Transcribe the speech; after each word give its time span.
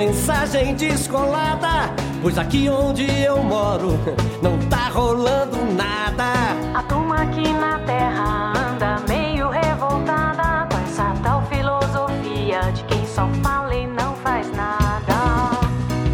mensagem 0.00 0.74
descolada. 0.76 1.92
Pois 2.22 2.38
aqui 2.38 2.70
onde 2.70 3.04
eu 3.22 3.42
moro 3.42 3.98
não 4.40 4.58
tá 4.70 4.88
rolando 4.88 5.58
nada. 5.74 6.32
A 6.74 6.82
turma 6.84 7.16
aqui 7.16 7.52
na 7.52 7.78
terra 7.80 8.52
anda 8.56 8.98
meio 9.06 9.50
revoltada 9.50 10.66
com 10.70 10.78
essa 10.78 11.12
tal 11.22 11.44
filosofia 11.48 12.60
de 12.72 12.82
quem 12.84 13.06
só 13.06 13.28
fala 13.42 13.74
e 13.74 13.86
não 13.86 14.14
faz 14.16 14.50
nada. 14.52 15.50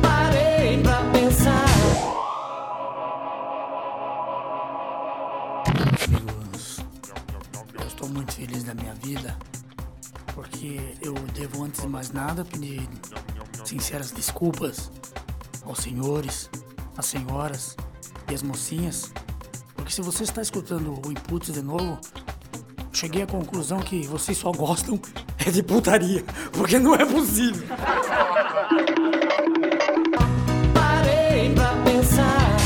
Parei 0.03 0.83
pra 0.83 0.99
pensar. 1.13 1.67
Amigos, 6.05 6.81
eu 7.81 7.87
estou 7.87 8.09
muito 8.09 8.33
feliz 8.33 8.65
da 8.65 8.75
minha 8.75 8.95
vida 8.95 9.37
porque 10.35 10.81
eu 11.01 11.15
devo, 11.35 11.65
antes 11.65 11.81
de 11.81 11.89
mais 11.89 12.11
nada, 12.11 12.45
pedir 12.45 12.87
sinceras 13.67 14.11
desculpas 14.11 14.91
aos 15.65 15.79
senhores, 15.79 16.49
às 16.97 17.07
senhoras 17.07 17.77
e 18.31 18.35
às 18.35 18.43
mocinhas, 18.43 19.13
porque 19.75 19.93
se 19.93 20.01
você 20.01 20.25
está 20.25 20.41
escutando 20.41 21.01
o 21.07 21.13
Inputs 21.13 21.53
de 21.53 21.63
novo, 21.63 21.99
cheguei 22.93 23.23
à 23.23 23.27
conclusão 23.27 23.79
que 23.81 24.07
vocês 24.07 24.39
só 24.39 24.53
gostam 24.53 25.01
é 25.47 25.51
de 25.51 25.63
putaria, 25.63 26.25
porque 26.53 26.79
não 26.79 26.95
é 26.95 27.05
possível. 27.05 27.67
Parei 30.75 31.55
pra 31.55 31.73
pensar. 31.85 32.57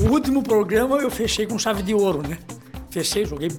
O 0.00 0.12
último 0.12 0.42
programa 0.42 0.98
eu 0.98 1.10
fechei 1.10 1.46
com 1.46 1.58
chave 1.58 1.82
de 1.82 1.94
ouro, 1.94 2.22
né? 2.26 2.38
Fechei, 2.90 3.24
joguei, 3.24 3.50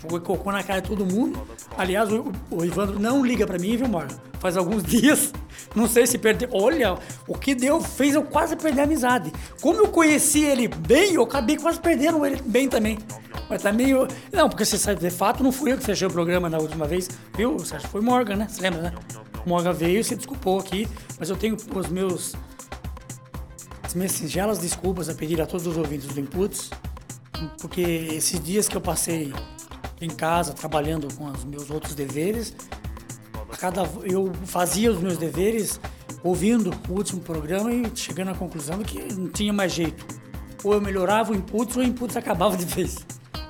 joguei 0.00 0.20
cocô 0.20 0.52
na 0.52 0.62
cara 0.62 0.80
de 0.80 0.88
todo 0.88 1.04
mundo. 1.04 1.46
Aliás, 1.76 2.10
o, 2.12 2.32
o 2.50 2.64
Ivandro 2.64 2.98
não 2.98 3.24
liga 3.24 3.46
pra 3.46 3.58
mim, 3.58 3.76
viu, 3.76 3.88
Morgan? 3.88 4.16
Faz 4.38 4.56
alguns 4.56 4.82
dias, 4.84 5.32
não 5.74 5.88
sei 5.88 6.06
se 6.06 6.18
perdeu. 6.18 6.48
Olha, 6.52 6.98
o 7.26 7.36
que 7.36 7.54
deu 7.54 7.80
fez 7.80 8.14
eu 8.14 8.22
quase 8.22 8.56
perder 8.56 8.82
a 8.82 8.84
amizade. 8.84 9.32
Como 9.60 9.80
eu 9.80 9.88
conheci 9.88 10.44
ele 10.44 10.68
bem, 10.68 11.14
eu 11.14 11.22
acabei 11.22 11.56
quase 11.56 11.80
perdendo 11.80 12.24
ele 12.24 12.40
bem 12.44 12.68
também. 12.68 12.98
Mas 13.48 13.62
tá 13.62 13.72
meio. 13.72 14.08
Não, 14.32 14.48
porque 14.48 14.64
você 14.64 14.76
sabe, 14.76 15.00
de 15.00 15.10
fato, 15.10 15.42
não 15.42 15.52
fui 15.52 15.72
eu 15.72 15.78
que 15.78 15.84
fechei 15.84 16.06
o 16.06 16.10
programa 16.10 16.48
na 16.48 16.58
última 16.58 16.86
vez, 16.86 17.08
viu? 17.36 17.58
Você 17.58 17.76
acha 17.76 17.86
que 17.86 17.92
foi 17.92 18.00
Morgan, 18.00 18.36
né? 18.36 18.46
Você 18.48 18.60
lembra, 18.60 18.82
né? 18.82 18.92
Morgan 19.46 19.72
veio 19.72 20.00
e 20.00 20.04
se 20.04 20.16
desculpou 20.16 20.58
aqui, 20.58 20.88
mas 21.18 21.30
eu 21.30 21.36
tenho 21.36 21.56
os 21.74 21.88
meus 21.88 22.34
as 23.84 23.94
minhas 23.94 24.10
singelas 24.12 24.58
desculpas 24.58 25.08
a 25.08 25.14
pedir 25.14 25.40
a 25.40 25.46
todos 25.46 25.64
os 25.64 25.76
ouvintes 25.76 26.08
do 26.08 26.18
Inputs, 26.18 26.70
porque 27.60 27.80
esses 27.80 28.42
dias 28.42 28.68
que 28.68 28.76
eu 28.76 28.80
passei 28.80 29.32
em 30.00 30.08
casa 30.08 30.52
trabalhando 30.52 31.12
com 31.14 31.30
os 31.30 31.44
meus 31.44 31.70
outros 31.70 31.94
deveres, 31.94 32.54
a 33.50 33.56
cada 33.56 33.82
eu 34.04 34.32
fazia 34.44 34.90
os 34.90 35.00
meus 35.00 35.16
deveres 35.16 35.80
ouvindo 36.22 36.72
o 36.88 36.92
último 36.92 37.20
programa 37.20 37.72
e 37.72 37.90
chegando 37.94 38.30
à 38.30 38.34
conclusão 38.34 38.80
que 38.82 39.12
não 39.14 39.28
tinha 39.28 39.52
mais 39.52 39.72
jeito. 39.72 40.04
Ou 40.64 40.74
eu 40.74 40.80
melhorava 40.80 41.32
o 41.32 41.34
Inputs 41.36 41.76
ou 41.76 41.82
o 41.82 41.86
Inputs 41.86 42.16
acabava 42.16 42.56
de 42.58 42.64
vez. 42.64 43.06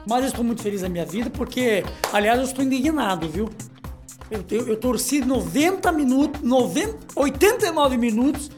Mas 0.09 0.23
eu 0.23 0.29
estou 0.29 0.45
muito 0.45 0.63
feliz 0.63 0.83
na 0.83 0.89
minha 0.89 1.05
vida 1.05 1.31
porque, 1.31 1.85
aliás, 2.13 2.39
eu 2.39 2.45
estou 2.45 2.65
indignado, 2.65 3.29
viu? 3.29 3.49
Eu, 4.31 4.45
eu, 4.51 4.69
eu 4.69 4.77
torci 4.77 5.21
90 5.21 5.91
minutos, 5.93 6.41
90, 6.43 6.99
89 7.17 7.97
minutos 7.97 8.51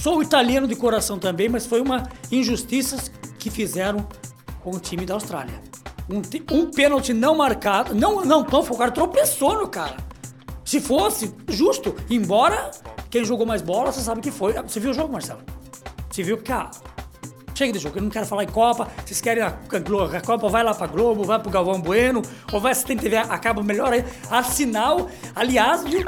Sou 0.00 0.22
italiano 0.22 0.66
de 0.66 0.74
coração 0.74 1.18
também, 1.18 1.46
mas 1.46 1.66
foi 1.66 1.78
uma 1.78 2.08
injustiça 2.32 3.10
que 3.38 3.50
fizeram 3.50 4.08
com 4.62 4.70
o 4.70 4.80
time 4.80 5.04
da 5.04 5.12
Austrália. 5.12 5.69
Um, 6.12 6.22
um 6.56 6.70
pênalti 6.70 7.12
não 7.12 7.36
marcado, 7.36 7.94
não, 7.94 8.24
não, 8.24 8.44
foi 8.44 8.62
o 8.74 8.78
cara 8.78 8.90
tropeçou 8.90 9.58
no 9.60 9.68
cara. 9.68 9.96
Se 10.64 10.80
fosse 10.80 11.34
justo, 11.48 11.94
embora 12.08 12.70
quem 13.08 13.24
jogou 13.24 13.46
mais 13.46 13.62
bola, 13.62 13.92
você 13.92 14.00
sabe 14.00 14.20
que 14.20 14.30
foi. 14.30 14.52
Você 14.54 14.80
viu 14.80 14.90
o 14.90 14.94
jogo, 14.94 15.12
Marcelo? 15.12 15.40
Você 16.10 16.22
viu 16.22 16.38
que, 16.38 16.50
ah, 16.52 16.70
chega 17.54 17.72
de 17.72 17.78
jogo, 17.78 17.98
eu 17.98 18.02
não 18.02 18.10
quero 18.10 18.26
falar 18.26 18.44
em 18.44 18.48
Copa, 18.48 18.88
vocês 19.04 19.20
querem 19.20 19.42
a, 19.42 19.48
a 19.72 19.78
Glo- 19.78 20.02
a 20.16 20.20
Copa, 20.20 20.48
vai 20.48 20.62
lá 20.64 20.74
pra 20.74 20.86
Globo, 20.86 21.24
vai 21.24 21.38
pro 21.38 21.50
Galvão 21.50 21.80
Bueno, 21.80 22.22
ou 22.52 22.60
vai 22.60 22.74
se 22.74 22.84
tem 22.84 22.96
TV, 22.96 23.16
acaba 23.16 23.62
melhor 23.62 23.92
aí. 23.92 24.04
Afinal, 24.30 25.08
aliás, 25.34 25.84
viu? 25.84 26.04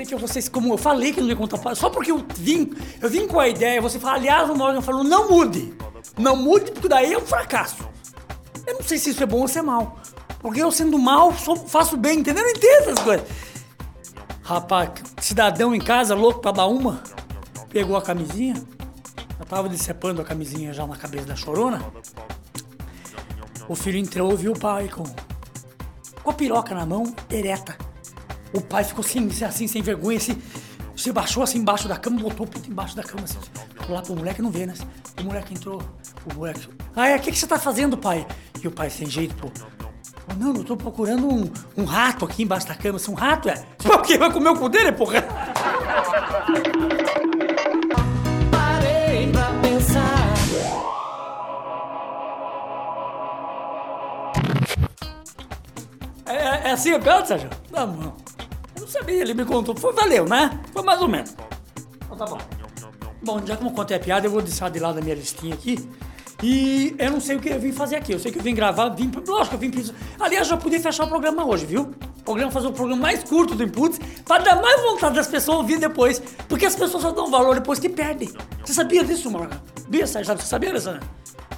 Eu 0.00 0.06
sei 0.06 0.16
que 0.16 0.22
vocês, 0.22 0.48
como 0.48 0.72
eu 0.72 0.78
falei 0.78 1.12
que 1.12 1.20
não 1.20 1.28
ia 1.28 1.36
contar, 1.36 1.74
só 1.74 1.90
porque 1.90 2.10
eu 2.10 2.24
vim, 2.36 2.72
eu 3.02 3.10
vim 3.10 3.26
com 3.26 3.38
a 3.38 3.46
ideia, 3.48 3.82
você 3.82 3.98
fala, 3.98 4.14
aliás, 4.14 4.48
o 4.48 4.54
Morgan 4.54 4.80
falou, 4.80 5.04
não 5.04 5.28
mude. 5.28 5.74
Não 6.16 6.34
mude, 6.36 6.70
porque 6.72 6.88
daí 6.88 7.12
é 7.12 7.18
um 7.18 7.26
fracasso. 7.26 7.86
Eu 8.66 8.74
não 8.74 8.82
sei 8.82 8.96
se 8.98 9.10
isso 9.10 9.22
é 9.22 9.26
bom 9.26 9.40
ou 9.40 9.48
se 9.48 9.58
é 9.58 9.62
mal. 9.62 9.98
Porque 10.38 10.62
eu 10.62 10.72
sendo 10.72 10.98
mal, 10.98 11.34
sou- 11.34 11.54
faço 11.56 11.98
bem, 11.98 12.20
entendeu? 12.20 12.42
Eu 12.42 12.50
não 12.50 12.56
entendo 12.58 12.82
essas 12.90 12.98
coisas. 13.04 13.26
Rapaz, 14.42 14.90
cidadão 15.20 15.74
em 15.74 15.80
casa, 15.80 16.14
louco 16.14 16.40
pra 16.40 16.52
dar 16.52 16.66
uma, 16.66 17.02
pegou 17.68 17.94
a 17.94 18.00
camisinha, 18.02 18.54
eu 19.38 19.44
tava 19.44 19.68
decepando 19.68 20.22
a 20.22 20.24
camisinha 20.24 20.72
já 20.72 20.86
na 20.86 20.96
cabeça 20.96 21.26
da 21.26 21.36
chorona. 21.36 21.84
O 23.68 23.74
filho 23.76 23.98
entrou 23.98 24.32
e 24.32 24.36
viu 24.36 24.52
o 24.52 24.58
pai 24.58 24.88
com, 24.88 25.04
com 26.22 26.30
a 26.30 26.32
piroca 26.32 26.74
na 26.74 26.86
mão, 26.86 27.14
ereta. 27.30 27.76
O 28.52 28.60
pai 28.60 28.84
ficou 28.84 29.04
assim, 29.04 29.28
assim 29.44 29.66
sem 29.68 29.80
vergonha, 29.82 30.16
assim, 30.18 30.40
se 30.96 31.12
baixou 31.12 31.42
assim 31.42 31.58
embaixo 31.58 31.86
da 31.88 31.96
cama, 31.96 32.20
botou 32.20 32.46
o 32.46 32.48
pinto 32.48 32.68
embaixo 32.70 32.96
da 32.96 33.02
cama, 33.02 33.24
assim, 33.24 33.38
falou 33.76 33.94
lá 33.96 34.02
pro 34.02 34.14
moleque 34.16 34.42
não 34.42 34.50
vê, 34.50 34.66
né? 34.66 34.74
O 35.20 35.24
moleque 35.24 35.54
entrou, 35.54 35.80
o 36.30 36.34
moleque. 36.34 36.68
Ah, 36.96 37.08
é, 37.08 37.16
o 37.16 37.20
que, 37.20 37.30
que 37.30 37.38
você 37.38 37.46
tá 37.46 37.58
fazendo, 37.58 37.96
pai? 37.96 38.26
E 38.62 38.66
o 38.66 38.70
pai 38.70 38.90
sem 38.90 39.06
jeito, 39.08 39.34
pô. 39.36 39.50
"Oh, 40.30 40.34
Não, 40.34 40.54
eu 40.56 40.64
tô 40.64 40.76
procurando 40.76 41.26
um, 41.32 41.50
um 41.76 41.84
rato 41.84 42.24
aqui 42.24 42.42
embaixo 42.42 42.66
da 42.66 42.74
cama. 42.74 42.98
Se 42.98 43.10
um 43.10 43.14
rato 43.14 43.48
é. 43.48 43.54
Por 43.78 44.02
quê? 44.02 44.18
Vai 44.18 44.32
comer 44.32 44.50
o 44.50 44.56
cu 44.58 44.68
dele, 44.68 44.92
porra? 44.92 45.22
Parei 48.50 49.30
pra 49.32 49.46
pensar. 49.62 50.20
É, 56.26 56.34
é, 56.34 56.68
é 56.68 56.70
assim 56.72 56.92
a 56.92 56.98
piada, 56.98 57.26
Sérgio? 57.26 57.50
Não, 57.70 57.86
não. 57.86 58.14
Sabia, 58.90 59.22
ele 59.22 59.34
me 59.34 59.44
contou. 59.44 59.76
Foi, 59.76 59.92
valeu, 59.92 60.26
né? 60.26 60.60
Foi 60.72 60.82
mais 60.82 61.00
ou 61.00 61.08
menos. 61.08 61.34
Então 62.04 62.16
tá 62.16 62.26
bom. 62.26 62.38
Bom, 63.22 63.40
já 63.46 63.56
que 63.56 63.64
eu 63.64 63.70
contei 63.70 63.96
a 63.96 64.00
piada, 64.00 64.26
eu 64.26 64.30
vou 64.30 64.42
deixar 64.42 64.68
de 64.68 64.80
lado 64.80 64.98
a 64.98 65.00
minha 65.00 65.14
listinha 65.14 65.54
aqui. 65.54 65.78
E 66.42 66.96
eu 66.98 67.10
não 67.10 67.20
sei 67.20 67.36
o 67.36 67.40
que 67.40 67.50
eu 67.50 67.60
vim 67.60 67.70
fazer 67.70 67.96
aqui. 67.96 68.12
Eu 68.12 68.18
sei 68.18 68.32
que 68.32 68.38
eu 68.38 68.42
vim 68.42 68.54
gravar, 68.54 68.88
vim. 68.88 69.10
Lógico 69.26 69.58
que 69.58 69.66
eu 69.66 69.70
vim. 69.70 69.94
Aliás, 70.18 70.48
já 70.48 70.56
podia 70.56 70.80
fechar 70.80 71.04
o 71.04 71.08
programa 71.08 71.44
hoje, 71.44 71.66
viu? 71.66 71.92
O 72.18 72.22
programa 72.24 72.50
fazer 72.50 72.66
o 72.66 72.72
programa 72.72 73.02
mais 73.02 73.22
curto 73.22 73.54
do 73.54 73.62
Inputs 73.62 74.00
para 74.24 74.42
dar 74.42 74.60
mais 74.60 74.80
vontade 74.82 75.14
das 75.14 75.28
pessoas 75.28 75.58
ouvir 75.58 75.78
depois. 75.78 76.20
Porque 76.48 76.66
as 76.66 76.74
pessoas 76.74 77.02
só 77.02 77.12
dão 77.12 77.30
valor 77.30 77.54
depois 77.54 77.78
que 77.78 77.88
perdem. 77.88 78.30
Você 78.64 78.72
sabia 78.72 79.04
disso, 79.04 79.30
Morgan? 79.30 79.60
Bia, 79.88 80.06
você 80.06 80.24
sabia 80.24 80.72
disso, 80.72 80.90
né? 80.92 81.00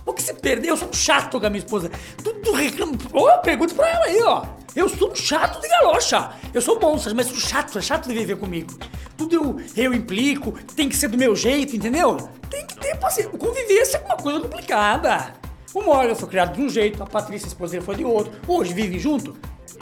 Porque 0.05 0.21
se 0.21 0.35
perder, 0.35 0.69
eu 0.69 0.77
sou 0.77 0.89
um 0.89 0.93
chato 0.93 1.39
com 1.39 1.47
a 1.47 1.51
minha 1.51 1.65
esposa. 1.65 1.91
Tudo 2.23 2.53
reclamo. 2.53 2.99
Ô, 3.13 3.29
eu 3.31 3.39
pergunto 3.39 3.75
pra 3.75 3.89
ela 3.89 4.05
aí, 4.05 4.23
ó. 4.23 4.62
Eu 4.75 4.89
sou 4.89 5.13
um 5.13 5.15
chato 5.15 5.61
de 5.61 5.69
galocha. 5.69 6.33
Eu 6.53 6.63
sou 6.63 6.79
bom, 6.79 6.97
mas 7.15 7.27
sou 7.27 7.37
chato, 7.37 7.79
é 7.79 7.83
chato 7.83 8.09
de 8.09 8.15
viver 8.15 8.37
comigo. 8.37 8.73
Tudo 9.17 9.35
eu, 9.35 9.61
eu 9.77 9.95
implico, 9.95 10.53
tem 10.75 10.89
que 10.89 10.97
ser 10.97 11.09
do 11.09 11.19
meu 11.19 11.37
jeito, 11.37 11.77
entendeu? 11.77 12.17
Tem 12.49 12.67
que 12.67 12.77
ter 12.77 12.97
paciência. 12.97 13.31
Convivência 13.39 13.99
é 13.99 14.05
uma 14.05 14.17
coisa 14.17 14.41
complicada. 14.41 15.35
O 15.75 15.83
Morgan 15.83 16.15
foi 16.15 16.29
criado 16.29 16.55
de 16.55 16.63
um 16.63 16.69
jeito, 16.69 17.03
a 17.03 17.07
Patrícia, 17.07 17.47
a 17.47 17.49
esposa 17.49 17.73
dele, 17.73 17.85
foi 17.85 17.97
de 17.97 18.05
outro. 18.05 18.33
Hoje 18.47 18.73
vivem 18.73 18.99
junto. 18.99 19.37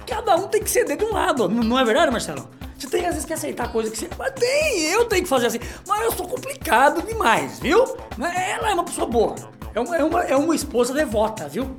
Cada 0.06 0.36
um 0.36 0.48
tem 0.48 0.62
que 0.62 0.70
ceder 0.70 0.96
de 0.96 1.04
um 1.04 1.12
lado. 1.12 1.48
Não, 1.48 1.78
é 1.78 1.84
verdade, 1.84 2.10
Marcelo? 2.10 2.48
Você 2.76 2.88
tem 2.88 3.04
às 3.06 3.14
vezes 3.14 3.24
que 3.24 3.32
aceitar 3.32 3.70
coisa 3.70 3.90
que 3.90 3.96
você. 3.98 4.08
Mas 4.18 4.32
tem, 4.32 4.84
eu 4.84 5.04
tenho 5.04 5.22
que 5.22 5.28
fazer 5.28 5.46
assim. 5.46 5.60
Mas 5.86 6.02
eu 6.02 6.12
sou 6.12 6.26
complicado 6.26 7.02
demais, 7.02 7.58
viu? 7.60 7.84
Ela 8.18 8.70
é 8.70 8.74
uma 8.74 8.84
pessoa 8.84 9.06
boa. 9.06 9.34
É 9.74 9.80
uma, 9.80 9.96
é 9.96 10.04
uma, 10.04 10.22
é 10.22 10.36
uma 10.36 10.54
esposa 10.54 10.92
devota, 10.92 11.48
viu? 11.48 11.76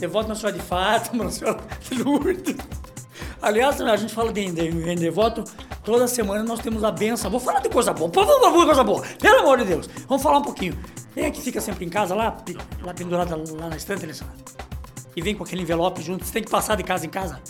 Devota 0.00 0.28
na 0.28 0.34
senhora 0.34 0.56
de 0.56 0.62
Fátima, 0.62 1.24
na 1.24 1.30
senhora 1.30 1.60
de 1.88 2.02
Lourdes. 2.02 2.56
Aliás, 3.42 3.80
a 3.80 3.96
gente 3.96 4.14
fala 4.14 4.32
de, 4.32 4.50
de, 4.50 4.68
em 4.68 4.96
devoto, 4.96 5.44
toda 5.84 6.08
semana 6.08 6.42
nós 6.42 6.60
temos 6.60 6.82
a 6.82 6.90
benção. 6.90 7.30
Vou 7.30 7.38
falar 7.38 7.60
de 7.60 7.68
coisa 7.68 7.92
boa, 7.92 8.10
por 8.10 8.26
favor, 8.26 8.60
de 8.60 8.66
coisa 8.66 8.84
boa. 8.84 9.02
Pelo 9.18 9.40
amor 9.40 9.58
de 9.58 9.64
Deus. 9.64 9.88
Vamos 10.08 10.22
falar 10.22 10.38
um 10.38 10.42
pouquinho. 10.42 10.76
Quem 11.14 11.24
é 11.24 11.30
que 11.30 11.40
fica 11.40 11.60
sempre 11.60 11.84
em 11.84 11.88
casa 11.88 12.14
lá, 12.14 12.36
lá 12.82 12.94
pendurada 12.94 13.36
lá 13.36 13.68
na 13.68 13.76
estante, 13.76 14.04
Alessandra? 14.04 14.34
E 15.14 15.20
vem 15.20 15.34
com 15.34 15.44
aquele 15.44 15.62
envelope 15.62 16.02
junto, 16.02 16.24
você 16.24 16.32
tem 16.32 16.42
que 16.42 16.50
passar 16.50 16.76
de 16.76 16.82
casa 16.82 17.04
em 17.04 17.10
casa? 17.10 17.40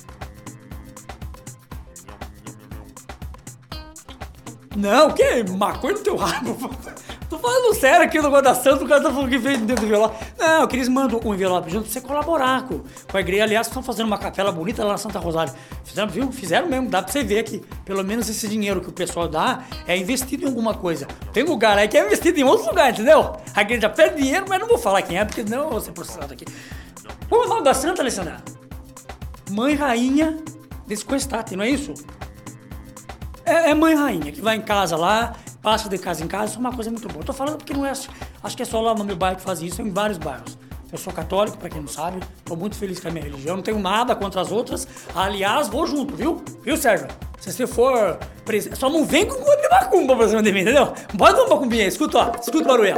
Não, 4.77 5.11
que? 5.11 5.43
Maconha 5.51 5.95
no 5.95 6.01
teu 6.01 6.17
rabo. 6.17 6.57
Tô 7.31 7.39
falando 7.39 7.73
sério 7.75 8.05
aqui 8.05 8.21
no 8.21 8.29
Guarda 8.29 8.53
Santo, 8.57 8.85
o 8.85 8.89
cara 8.89 9.01
tá 9.01 9.09
falando 9.09 9.31
que 9.31 9.39
fez 9.39 9.59
dentro 9.61 9.77
do 9.77 9.87
envelope. 9.87 10.17
Não, 10.37 10.67
que 10.67 10.75
eles 10.75 10.89
mandam 10.89 11.21
um 11.25 11.33
envelope 11.33 11.71
junto 11.71 11.85
pra 11.85 11.93
você 11.93 12.01
colaborar 12.01 12.67
com, 12.67 12.81
com 12.81 13.17
a 13.17 13.21
igreja. 13.21 13.45
Aliás, 13.45 13.69
estão 13.69 13.83
fazendo 13.83 14.09
uma 14.09 14.19
capela 14.19 14.51
bonita 14.51 14.85
lá 14.85 14.93
na 14.93 14.99
Santa 14.99 15.21
Rosário. 15.21 15.55
Fizeram, 15.85 16.09
viu? 16.09 16.33
Fizeram 16.33 16.69
mesmo, 16.69 16.89
dá 16.89 17.01
pra 17.01 17.13
você 17.13 17.23
ver 17.23 17.45
que 17.45 17.59
pelo 17.85 18.03
menos 18.03 18.29
esse 18.29 18.49
dinheiro 18.49 18.81
que 18.81 18.89
o 18.89 18.93
pessoal 18.93 19.29
dá 19.29 19.63
é 19.87 19.97
investido 19.97 20.43
em 20.45 20.49
alguma 20.49 20.75
coisa. 20.75 21.07
Tem 21.33 21.45
lugar 21.45 21.79
aí 21.79 21.87
que 21.87 21.97
é 21.97 22.05
investido 22.05 22.41
em 22.41 22.43
outro 22.43 22.67
lugar, 22.67 22.91
entendeu? 22.91 23.37
A 23.55 23.63
igreja 23.63 23.89
pede 23.89 24.17
dinheiro, 24.17 24.47
mas 24.49 24.59
não 24.59 24.67
vou 24.67 24.79
falar 24.79 25.01
quem 25.03 25.17
é, 25.17 25.25
porque 25.25 25.45
não 25.45 25.71
vou 25.71 25.81
ser 25.81 25.93
processado 25.93 26.33
aqui. 26.33 26.45
É 27.31 27.35
o 27.35 27.47
nome 27.47 27.63
da 27.63 27.73
Santa, 27.73 28.03
Alessandra? 28.03 28.43
Mãe 29.51 29.77
Rainha 29.77 30.37
Desquestate, 30.91 31.55
não 31.55 31.63
é 31.63 31.71
isso? 31.71 31.95
É, 33.45 33.71
é 33.71 33.75
mãe 33.75 33.95
rainha 33.95 34.33
que 34.33 34.41
vai 34.41 34.57
em 34.57 34.61
casa 34.61 34.97
lá, 34.97 35.37
passa 35.63 35.89
de 35.89 35.99
casa 35.99 36.25
em 36.25 36.27
casa, 36.27 36.47
isso 36.47 36.57
é 36.57 36.61
uma 36.61 36.73
coisa 36.73 36.91
muito 36.91 37.09
boa. 37.09 37.25
Tô 37.25 37.33
falando 37.33 37.59
porque 37.59 37.73
não 37.73 37.85
é. 37.85 37.93
Acho 37.93 38.57
que 38.57 38.63
é 38.63 38.67
só 38.67 38.81
lá 38.81 38.95
no 38.95 39.05
meu 39.05 39.17
bairro 39.17 39.37
que 39.37 39.43
faz 39.43 39.61
isso, 39.63 39.81
é 39.81 39.85
em 39.85 39.91
vários 39.91 40.19
bairros. 40.19 40.59
Eu 40.93 40.99
sou 40.99 41.13
católico, 41.13 41.57
pra 41.57 41.69
quem 41.69 41.81
não 41.81 41.89
sabe, 41.89 42.21
tô 42.45 42.57
muito 42.57 42.75
feliz 42.75 42.99
com 42.99 43.07
a 43.07 43.11
minha 43.13 43.25
religião, 43.25 43.55
não 43.55 43.63
tenho 43.63 43.79
nada 43.79 44.17
contra 44.17 44.41
as 44.41 44.51
outras. 44.51 44.89
Aliás, 45.15 45.69
vou 45.69 45.87
junto, 45.87 46.17
viu? 46.17 46.43
Viu, 46.65 46.77
Sérgio? 46.77 47.07
Se 47.39 47.53
você 47.53 47.67
for 47.67 48.19
preso, 48.45 48.75
só 48.75 48.91
não 48.91 49.05
vem 49.05 49.25
com 49.25 49.37
de 49.37 49.69
macumba 49.69 50.17
pra 50.17 50.29
cima 50.29 50.43
de 50.43 50.53
mim, 50.53 50.61
entendeu? 50.61 50.93
Bota 51.15 51.43
uma 51.43 51.55
macumbinha 51.55 51.87
escuta, 51.87 52.19
ó, 52.19 52.33
escuta 52.41 52.59
o 52.59 52.65
barulho. 52.65 52.95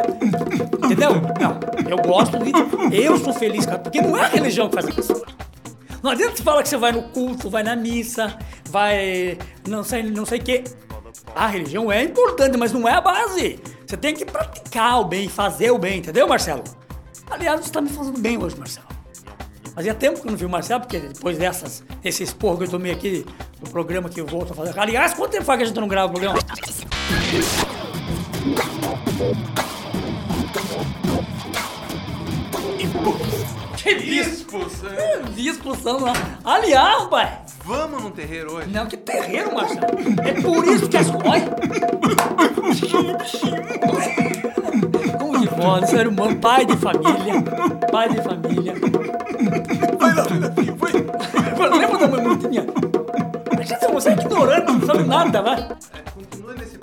Entendeu? 0.85 1.13
Não, 1.39 1.91
eu 1.91 1.99
gosto 1.99 2.39
de. 2.39 2.51
Eu 2.97 3.19
sou 3.19 3.33
feliz, 3.35 3.67
cara, 3.67 3.79
porque 3.79 4.01
não 4.01 4.17
é 4.17 4.23
a 4.23 4.29
religião 4.29 4.69
que 4.69 4.81
faz 4.81 4.99
isso. 4.99 5.23
Não 6.03 6.11
adianta 6.11 6.37
você 6.37 6.43
falar 6.43 6.63
que 6.63 6.69
você 6.69 6.77
vai 6.77 6.93
no 6.93 7.03
culto, 7.11 7.49
vai 7.49 7.63
na 7.63 7.77
missa, 7.77 8.37
vai 8.69 9.39
não 9.69 9.85
sei, 9.85 10.03
não 10.03 10.27
sei 10.27 10.41
o 10.41 10.43
quê. 10.43 10.65
A 11.35 11.47
religião 11.47 11.91
é 11.91 12.03
importante, 12.03 12.57
mas 12.57 12.73
não 12.73 12.89
é 12.89 12.93
a 12.93 13.01
base. 13.01 13.59
Você 13.87 13.97
tem 13.97 14.15
que 14.15 14.25
praticar 14.25 15.01
o 15.01 15.05
bem, 15.05 15.29
fazer 15.29 15.71
o 15.71 15.79
bem, 15.79 15.99
entendeu, 15.99 16.29
Marcelo? 16.29 16.63
Aliás, 17.31 17.61
você 17.61 17.67
está 17.67 17.81
me 17.81 17.89
fazendo 17.89 18.19
bem 18.19 18.43
hoje, 18.43 18.57
Marcelo. 18.59 18.87
Fazia 19.75 19.95
tempo 19.95 20.21
que 20.21 20.27
eu 20.27 20.31
não 20.31 20.37
vi 20.37 20.45
o 20.45 20.51
Marcelo, 20.51 20.83
porque 20.83 20.99
depois 20.99 21.39
dessas, 21.39 21.83
desse 22.03 22.23
esporro 22.23 22.59
que 22.59 22.65
eu 22.65 22.69
tomei 22.69 22.93
aqui 22.93 23.25
no 23.61 23.71
programa 23.71 24.09
que 24.11 24.21
eu 24.21 24.27
volto 24.27 24.53
a 24.53 24.55
fazer. 24.55 24.79
Aliás, 24.79 25.15
quanto 25.15 25.31
tempo 25.31 25.45
faz 25.45 25.59
que 25.59 25.65
a 25.65 25.67
gente 25.67 25.81
não 25.81 25.89
grava 25.89 26.09
o 26.09 26.11
programa? 26.11 26.39
Que 33.77 33.91
Expulsão. 33.91 34.91
Vi 35.31 35.49
expulsão 35.49 36.01
lá. 36.01 36.13
Aliás, 36.45 37.05
pai. 37.09 37.42
Vamos 37.65 38.03
num 38.03 38.11
terreiro 38.11 38.55
hoje? 38.55 38.69
Não, 38.71 38.87
que 38.87 38.97
terreiro, 38.97 39.55
Marcelo. 39.55 39.87
É 40.25 40.41
por 40.41 40.67
isso 40.67 40.89
que 40.89 40.97
as. 40.97 41.09
Olha! 41.11 41.49
Como 45.19 45.39
de 45.39 45.47
foda, 45.49 45.87
ser 45.87 46.09
humano, 46.09 46.37
pai 46.37 46.67
de 46.67 46.77
família. 46.77 47.43
Pai 47.91 48.09
de 48.09 48.23
família. 48.23 48.75
Vai 49.99 50.15
lá, 50.15 50.25
filho, 50.55 50.77
vai. 50.77 50.93
Lembra 51.79 51.99
da 51.99 52.09
mamutinha? 52.09 52.67
A 53.59 53.63
gente 53.63 53.93
você 53.93 54.09
é 54.09 54.13
ignorante, 54.13 54.73
não 54.73 54.87
sabe 54.87 55.05
nada, 55.05 55.43
vai. 55.43 55.69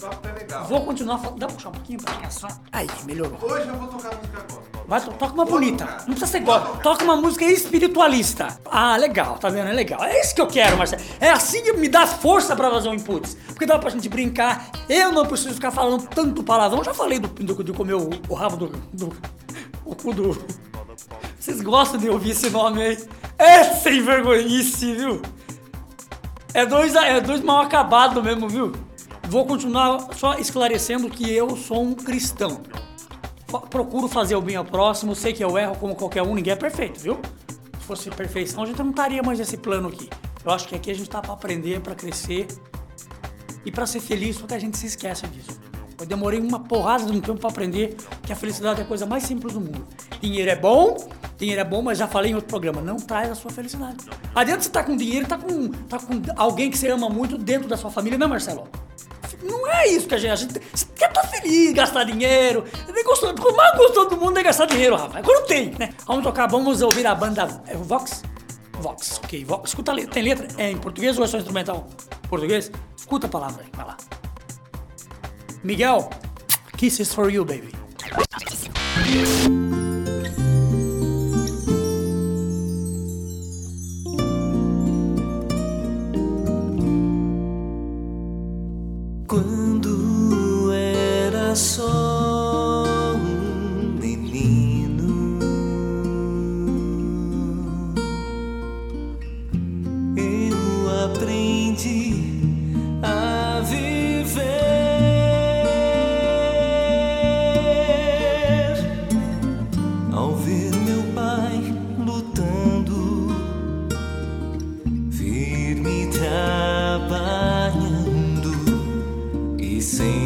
Papo 0.09 0.27
é 0.27 0.31
legal. 0.39 0.63
Vou 0.65 0.81
continuar 0.85 1.17
falando. 1.19 1.39
Dá 1.39 1.47
pra 1.47 1.55
puxar 1.55 1.69
um 1.69 1.73
pouquinho 1.73 2.01
pra 2.01 2.13
cá 2.15 2.29
só. 2.29 2.47
Aí, 2.71 2.87
melhorou. 3.05 3.37
Hoje 3.41 3.67
eu 3.67 3.75
vou 3.75 3.87
tocar 3.87 4.15
música 4.15 4.41
gospel. 4.41 4.69
Vai, 4.87 5.01
to- 5.01 5.11
toca 5.11 5.33
uma 5.33 5.45
bonita. 5.45 5.85
Não 5.85 6.15
precisa 6.15 6.25
ser 6.27 6.39
gospel. 6.39 6.77
Toca 6.81 7.03
uma 7.03 7.15
música 7.15 7.45
espiritualista. 7.45 8.59
Ah, 8.65 8.97
legal, 8.97 9.37
tá 9.37 9.49
vendo? 9.49 9.69
É 9.69 9.73
legal. 9.73 10.03
É 10.03 10.19
isso 10.21 10.33
que 10.33 10.41
eu 10.41 10.47
quero, 10.47 10.77
Marcelo. 10.77 11.01
É 11.19 11.29
assim 11.29 11.61
que 11.63 11.73
me 11.73 11.87
dá 11.87 12.07
força 12.07 12.55
pra 12.55 12.69
fazer 12.71 12.89
um 12.89 12.93
inputs. 12.95 13.35
Porque 13.47 13.65
dá 13.65 13.77
pra 13.77 13.89
gente 13.91 14.09
brincar. 14.09 14.69
Eu 14.87 15.11
não 15.11 15.25
preciso 15.25 15.53
ficar 15.53 15.71
falando 15.71 16.07
tanto 16.07 16.43
palavrão. 16.43 16.83
Já 16.83 16.93
falei 16.93 17.19
do, 17.19 17.27
do, 17.27 17.63
de 17.63 17.71
comer 17.73 17.93
o, 17.93 18.09
o 18.27 18.33
rabo 18.33 18.57
do, 18.57 18.67
do. 18.91 19.15
O 19.85 19.95
cu 19.95 20.13
do. 20.13 20.37
Vocês 21.39 21.61
gostam 21.61 21.99
de 21.99 22.09
ouvir 22.09 22.31
esse 22.31 22.49
nome 22.49 22.81
aí? 22.81 23.07
É 23.37 23.63
sem 23.63 24.01
vergonhice, 24.01 24.93
viu? 24.93 25.21
É 26.53 26.65
dois, 26.65 26.95
é 26.95 27.21
dois 27.21 27.41
mal 27.41 27.59
acabados 27.59 28.21
mesmo, 28.23 28.49
viu? 28.49 28.71
Vou 29.29 29.45
continuar 29.45 30.07
só 30.15 30.39
esclarecendo 30.39 31.07
que 31.07 31.31
eu 31.31 31.55
sou 31.55 31.83
um 31.83 31.93
cristão. 31.93 32.61
Procuro 33.69 34.07
fazer 34.07 34.35
o 34.35 34.41
bem 34.41 34.55
ao 34.55 34.65
próximo, 34.65 35.13
sei 35.13 35.33
que 35.33 35.43
eu 35.43 35.55
erro 35.55 35.75
como 35.75 35.93
qualquer 35.93 36.23
um, 36.23 36.33
ninguém 36.33 36.53
é 36.53 36.55
perfeito, 36.55 36.99
viu? 36.99 37.19
Se 37.79 37.85
fosse 37.85 38.09
perfeição, 38.09 38.63
a 38.63 38.65
gente 38.65 38.79
não 38.79 38.89
estaria 38.89 39.21
mais 39.21 39.37
nesse 39.37 39.55
plano 39.55 39.89
aqui. 39.89 40.09
Eu 40.43 40.51
acho 40.51 40.67
que 40.67 40.73
aqui 40.73 40.89
a 40.89 40.95
gente 40.95 41.07
tá 41.07 41.21
pra 41.21 41.33
aprender, 41.33 41.79
pra 41.79 41.93
crescer 41.93 42.47
e 43.63 43.71
pra 43.71 43.85
ser 43.85 43.99
feliz, 43.99 44.35
só 44.37 44.47
que 44.47 44.55
a 44.55 44.59
gente 44.59 44.75
se 44.79 44.87
esquece 44.87 45.27
disso. 45.27 45.61
Eu 45.99 46.07
demorei 46.07 46.39
uma 46.39 46.61
porrada 46.61 47.05
de 47.05 47.11
um 47.11 47.21
tempo 47.21 47.39
pra 47.39 47.51
aprender 47.51 47.95
que 48.23 48.33
a 48.33 48.35
felicidade 48.35 48.79
é 48.79 48.83
a 48.83 48.87
coisa 48.87 49.05
mais 49.05 49.25
simples 49.25 49.53
do 49.53 49.61
mundo. 49.61 49.87
Dinheiro 50.19 50.49
é 50.49 50.55
bom, 50.55 51.07
dinheiro 51.37 51.61
é 51.61 51.65
bom, 51.65 51.83
mas 51.83 51.99
já 51.99 52.07
falei 52.07 52.31
em 52.31 52.33
outro 52.33 52.49
programa, 52.49 52.81
não 52.81 52.97
traz 52.97 53.29
a 53.29 53.35
sua 53.35 53.51
felicidade. 53.51 53.97
Adianta 54.33 54.61
você 54.63 54.69
estar 54.69 54.83
com 54.83 54.97
dinheiro, 54.97 55.27
tá 55.27 55.37
com, 55.37 55.69
tá 55.69 55.99
com 55.99 56.19
alguém 56.35 56.71
que 56.71 56.77
você 56.79 56.89
ama 56.89 57.07
muito 57.11 57.37
dentro 57.37 57.67
da 57.67 57.77
sua 57.77 57.91
família, 57.91 58.17
né, 58.17 58.25
Marcelo? 58.25 58.67
Não 59.41 59.67
é 59.67 59.87
isso 59.87 60.07
que 60.07 60.15
a 60.15 60.17
gente. 60.17 60.31
A 60.31 60.35
gente 60.35 60.59
quer 60.95 61.09
estar 61.09 61.23
feliz, 61.27 61.73
gastar 61.73 62.03
dinheiro. 62.03 62.65
O 62.87 63.55
mais 63.55 63.77
gostoso 63.77 64.09
do 64.09 64.17
mundo 64.17 64.37
é 64.37 64.43
gastar 64.43 64.65
dinheiro, 64.65 64.95
rapaz. 64.95 65.25
Quando 65.25 65.45
tem, 65.47 65.73
né? 65.77 65.93
Vamos 66.05 66.23
tocar, 66.23 66.47
vamos 66.47 66.81
ouvir 66.81 67.07
a 67.07 67.15
banda 67.15 67.61
é, 67.67 67.75
Vox? 67.75 68.23
Vox, 68.79 69.19
ok. 69.23 69.45
Vox. 69.45 69.69
Escuta 69.69 69.91
a 69.91 69.95
letra. 69.95 70.13
Tem 70.13 70.23
letra? 70.23 70.47
É 70.57 70.71
em 70.71 70.77
português 70.77 71.17
ou 71.17 71.23
é 71.23 71.27
só 71.27 71.37
instrumental? 71.37 71.87
Português? 72.29 72.71
Escuta 72.97 73.27
a 73.27 73.29
palavra 73.29 73.63
aí, 73.63 73.69
vai 73.73 73.85
lá. 73.85 73.97
Miguel, 75.63 76.09
kisses 76.77 77.13
for 77.13 77.31
you, 77.31 77.43
baby. 77.45 77.73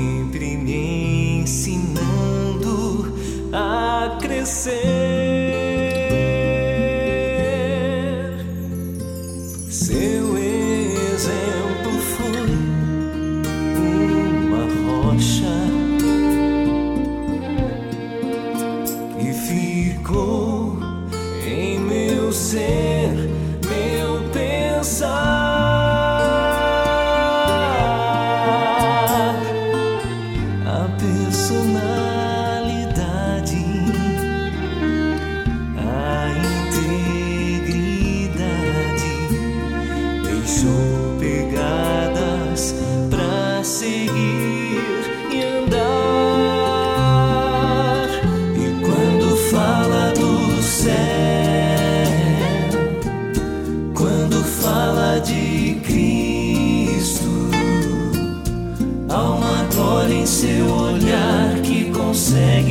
Sempre 0.04 0.58
me 0.58 1.40
ensinando 1.40 3.14
a 3.54 4.18
crescer. 4.22 5.23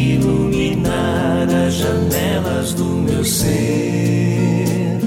Iluminar 0.03 1.49
as 1.67 1.75
janelas 1.75 2.75
do 2.75 2.85
meu 2.85 3.25
ser. 3.25 4.99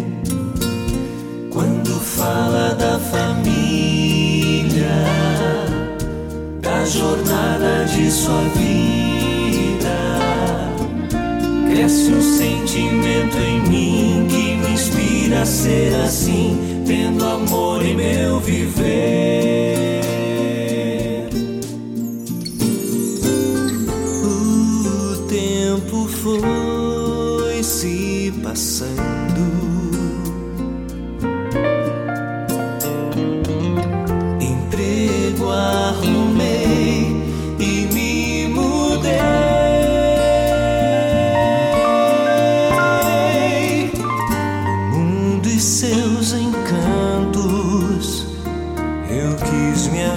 Quando 1.51 1.99
fala 1.99 2.75
da 2.75 2.99
família, 2.99 3.35
da 6.61 6.85
jornada 6.85 7.85
de 7.85 8.11
sua 8.11 8.41
vida, 8.55 8.75
Cresce 11.75 12.09
um 12.09 12.21
sentimento 12.21 13.37
em 13.37 13.59
mim 13.69 14.27
que 14.29 14.55
me 14.55 14.73
inspira 14.73 15.41
a 15.41 15.45
ser 15.45 15.93
assim, 16.05 16.57
tendo 16.87 17.25
amor 17.25 17.85
em 17.85 17.95
meu 17.95 18.39
viver. 18.39 19.44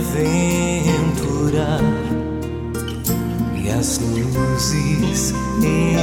Aventurar. 0.08 1.80
E 3.56 3.68
as 3.70 3.98
luzes 3.98 5.34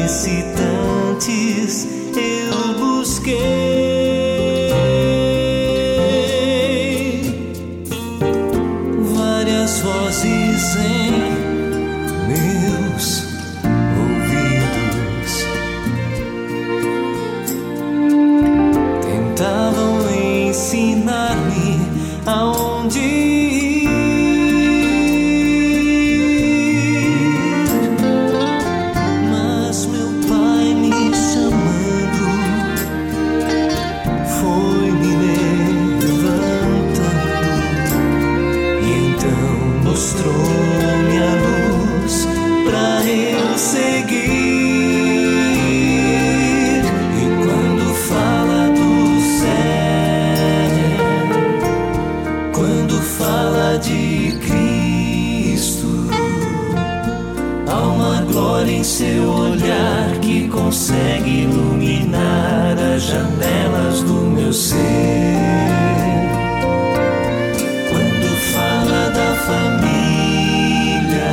excitantes 0.05 1.87
eu 2.15 2.73
busquei. 2.77 3.64
Consegue 60.75 61.43
iluminar 61.43 62.75
as 62.77 63.03
janelas 63.03 64.01
do 64.01 64.13
meu 64.13 64.51
ser. 64.51 64.75
Quando 67.89 68.27
fala 68.51 69.09
da 69.11 69.35
família, 69.47 71.31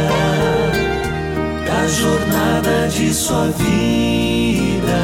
da 1.67 1.89
jornada 1.89 2.87
de 2.87 3.13
sua 3.13 3.49
vida, 3.49 5.01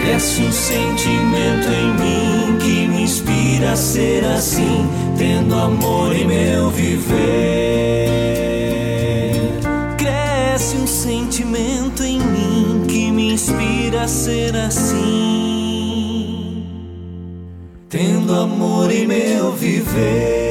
cresce 0.00 0.40
um 0.42 0.52
sentimento 0.52 1.68
em 1.72 1.92
mim 1.94 2.56
que 2.60 2.86
me 2.86 3.02
inspira 3.02 3.72
a 3.72 3.76
ser 3.76 4.24
assim, 4.26 4.88
tendo 5.18 5.56
amor 5.56 6.14
em 6.14 6.24
meu 6.24 6.70
viver. 6.70 7.19
Ser 14.10 14.56
assim, 14.56 14.96
tendo 17.88 18.34
amor 18.34 18.90
em 18.90 19.06
meu 19.06 19.52
viver. 19.52 20.50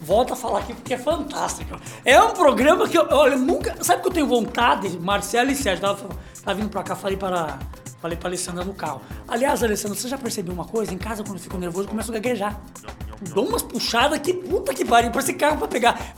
Volto 0.00 0.32
a 0.32 0.36
falar 0.36 0.60
aqui 0.60 0.72
porque 0.72 0.94
é 0.94 0.98
fantástico. 0.98 1.78
É 2.04 2.20
um 2.20 2.30
programa 2.30 2.88
que 2.88 2.96
eu, 2.96 3.06
olha, 3.10 3.36
nunca. 3.36 3.76
Sabe 3.82 4.02
que 4.02 4.08
eu 4.08 4.12
tenho 4.12 4.26
vontade, 4.26 4.98
Marcelo 4.98 5.50
e 5.50 5.54
Sérgio, 5.56 5.82
tava, 5.82 6.08
tava 6.44 6.54
vindo 6.56 6.70
pra 6.70 6.82
cá, 6.84 6.94
falei 6.94 7.16
para. 7.16 7.58
Falei 8.00 8.16
pra 8.16 8.28
Alessandra 8.28 8.64
no 8.64 8.74
carro. 8.74 9.00
Aliás, 9.26 9.62
Alessandra, 9.62 9.96
você 9.96 10.08
já 10.08 10.16
percebeu 10.16 10.54
uma 10.54 10.64
coisa? 10.64 10.94
Em 10.94 10.98
casa, 10.98 11.22
quando 11.22 11.36
eu 11.36 11.42
fico 11.42 11.58
nervoso, 11.58 11.84
eu 11.84 11.90
começo 11.90 12.10
a 12.10 12.14
gaguejar. 12.14 12.60
Dou 13.34 13.48
umas 13.48 13.62
puxadas 13.62 14.20
que 14.20 14.32
puta 14.32 14.72
que 14.72 14.84
pariu, 14.84 15.10
parece 15.10 15.34
carro 15.34 15.58
pra 15.58 15.66
pegar. 15.66 16.14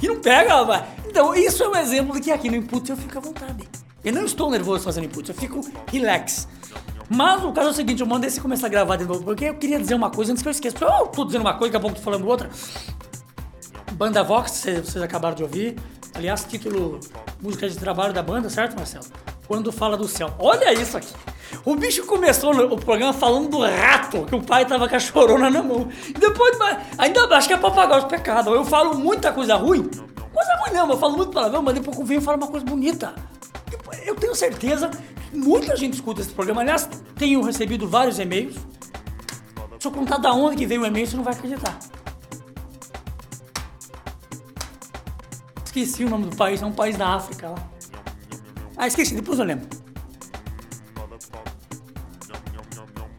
E 0.00 0.06
não 0.06 0.20
pega, 0.20 0.54
rapaz. 0.54 0.84
Então, 1.06 1.34
isso 1.34 1.64
é 1.64 1.68
um 1.68 1.74
exemplo 1.74 2.14
de 2.14 2.20
que 2.20 2.30
aqui 2.30 2.48
no 2.48 2.56
input 2.56 2.88
eu 2.88 2.96
fico 2.96 3.18
à 3.18 3.20
vontade. 3.20 3.68
Eu 4.04 4.12
não 4.12 4.24
estou 4.24 4.48
nervoso 4.48 4.84
fazendo 4.84 5.06
input, 5.06 5.28
eu 5.28 5.34
fico 5.34 5.60
relax. 5.90 6.46
Mas 7.08 7.42
o 7.42 7.52
caso 7.52 7.68
é 7.68 7.70
o 7.72 7.74
seguinte, 7.74 8.00
eu 8.00 8.06
mandei 8.06 8.30
você 8.30 8.40
começar 8.40 8.68
a 8.68 8.70
gravar 8.70 8.96
de 8.96 9.04
novo, 9.04 9.24
porque 9.24 9.46
eu 9.46 9.54
queria 9.54 9.80
dizer 9.80 9.94
uma 9.94 10.10
coisa 10.10 10.30
antes 10.30 10.42
que 10.42 10.48
eu 10.48 10.52
esqueça. 10.52 10.76
Eu 10.84 11.08
tô 11.08 11.24
dizendo 11.24 11.40
uma 11.40 11.54
coisa, 11.54 11.72
daqui 11.72 11.76
a 11.76 11.80
pouco 11.80 11.96
tô 11.96 12.02
falando 12.02 12.26
outra. 12.28 12.48
Banda 13.94 14.22
Vox, 14.22 14.64
vocês 14.64 14.96
acabaram 14.98 15.34
de 15.34 15.42
ouvir. 15.42 15.76
Aliás, 16.14 16.44
título 16.44 17.00
música 17.40 17.68
de 17.68 17.76
trabalho 17.76 18.12
da 18.12 18.22
banda, 18.22 18.48
certo, 18.48 18.76
Marcelo? 18.76 19.04
Quando 19.46 19.70
fala 19.70 19.96
do 19.96 20.08
céu. 20.08 20.34
Olha 20.38 20.72
isso 20.72 20.96
aqui. 20.96 21.12
O 21.64 21.76
bicho 21.76 22.04
começou 22.04 22.52
o 22.54 22.76
programa 22.76 23.12
falando 23.12 23.48
do 23.48 23.60
rato, 23.60 24.24
que 24.24 24.34
o 24.34 24.42
pai 24.42 24.64
tava 24.66 24.88
com 24.88 24.96
a 24.96 24.98
chorona 24.98 25.48
na 25.48 25.62
mão. 25.62 25.88
E 26.08 26.12
depois, 26.12 26.56
ainda 26.98 27.26
acho 27.36 27.48
que 27.48 27.54
é 27.54 27.56
pra 27.56 27.70
pagar 27.70 27.98
os 27.98 28.04
pecados. 28.04 28.52
Eu 28.52 28.64
falo 28.64 28.98
muita 28.98 29.32
coisa 29.32 29.54
ruim. 29.54 29.88
Coisa 30.32 30.56
ruim 30.56 30.72
não, 30.72 30.90
eu 30.90 30.98
falo 30.98 31.16
muito 31.16 31.32
palavrão, 31.32 31.62
mas 31.62 31.74
depois 31.74 31.96
que 31.96 32.02
eu 32.02 32.06
venho 32.06 32.20
uma 32.20 32.46
coisa 32.48 32.66
bonita. 32.66 33.14
Eu 34.04 34.14
tenho 34.14 34.34
certeza 34.34 34.90
que 35.30 35.36
muita 35.36 35.76
gente 35.76 35.94
escuta 35.94 36.20
esse 36.20 36.30
programa. 36.30 36.60
Aliás, 36.60 36.88
tenho 37.16 37.40
recebido 37.42 37.88
vários 37.88 38.18
e-mails. 38.18 38.56
Se 39.78 39.86
eu 39.86 39.92
contar 39.92 40.18
da 40.18 40.32
onde 40.32 40.56
que 40.56 40.66
veio 40.66 40.82
o 40.82 40.86
e-mail, 40.86 41.06
você 41.06 41.16
não 41.16 41.24
vai 41.24 41.34
acreditar. 41.34 41.78
Esqueci 45.64 46.04
o 46.04 46.10
nome 46.10 46.26
do 46.26 46.36
país, 46.36 46.62
é 46.62 46.66
um 46.66 46.72
país 46.72 46.96
da 46.96 47.08
África 47.08 47.50
lá. 47.50 47.75
Ah, 48.76 48.86
esqueci, 48.86 49.14
depois 49.14 49.38
eu 49.38 49.44
lembro. 49.44 49.68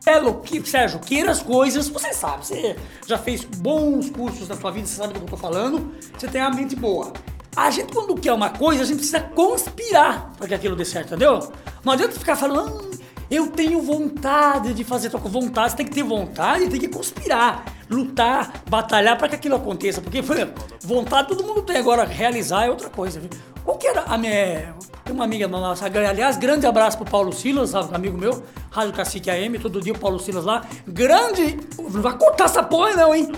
Pelo 0.04 0.36
que, 0.36 0.66
Sérgio, 0.66 1.00
queira 1.00 1.32
as 1.32 1.42
coisas, 1.42 1.90
você 1.90 2.14
sabe, 2.14 2.46
você 2.46 2.78
já 3.06 3.18
fez 3.18 3.44
bons 3.44 4.10
cursos 4.10 4.48
na 4.48 4.56
sua 4.56 4.72
vida, 4.72 4.88
você 4.88 4.96
sabe 4.96 5.14
do 5.14 5.20
que 5.20 5.26
eu 5.26 5.30
tô 5.32 5.38
falando, 5.38 5.92
você 6.18 6.28
tem 6.28 6.40
a 6.40 6.50
mente 6.50 6.76
boa. 6.78 7.12
A 7.56 7.70
gente, 7.72 7.92
quando 7.92 8.16
quer 8.16 8.32
uma 8.32 8.52
coisa, 8.52 8.84
a 8.84 8.86
gente 8.86 8.98
precisa 8.98 9.20
conspirar 9.20 10.32
para 10.38 10.48
que 10.48 10.54
aquilo 10.54 10.76
dê 10.76 10.86
certo, 10.86 11.08
entendeu? 11.08 11.52
Não 11.84 11.92
adianta 11.92 12.14
ficar 12.14 12.36
falando, 12.38 12.90
"Ah, 12.94 12.98
eu 13.30 13.48
tenho 13.48 13.82
vontade 13.82 14.74
de 14.74 14.84
fazer, 14.84 15.10
tô 15.10 15.20
com 15.20 15.28
vontade, 15.28 15.72
você 15.72 15.78
tem 15.78 15.86
que 15.86 15.92
ter 15.92 16.04
vontade 16.04 16.70
tem 16.70 16.80
que 16.80 16.88
conspirar, 16.88 17.66
lutar, 17.90 18.64
batalhar 18.70 19.18
para 19.18 19.30
que 19.30 19.36
aquilo 19.36 19.56
aconteça, 19.56 20.02
porque, 20.02 20.22
por 20.22 20.38
vontade 20.82 21.28
todo 21.30 21.44
mundo 21.44 21.62
tem, 21.62 21.78
agora 21.78 22.04
realizar 22.04 22.66
é 22.66 22.70
outra 22.70 22.90
coisa? 22.90 23.22
Qual 23.64 23.78
que 23.78 23.88
era 23.88 24.02
a 24.02 24.18
minha... 24.18 24.76
Tem 25.04 25.14
uma 25.14 25.24
amiga 25.24 25.48
nossa, 25.48 25.86
aliás, 25.86 26.38
grande 26.38 26.66
abraço 26.66 26.98
pro 26.98 27.10
Paulo 27.10 27.32
Silas, 27.32 27.74
amigo 27.76 28.18
meu, 28.18 28.44
Rádio 28.70 28.94
Cacique 28.94 29.30
AM, 29.30 29.58
todo 29.58 29.82
dia 29.82 29.94
o 29.94 29.98
Paulo 29.98 30.20
Silas 30.20 30.44
lá. 30.44 30.66
Grande. 30.86 31.58
Não 31.78 32.02
vai 32.02 32.18
cortar 32.18 32.46
essa 32.46 32.62
porra, 32.62 32.94
não, 32.94 33.16
hein? 33.16 33.32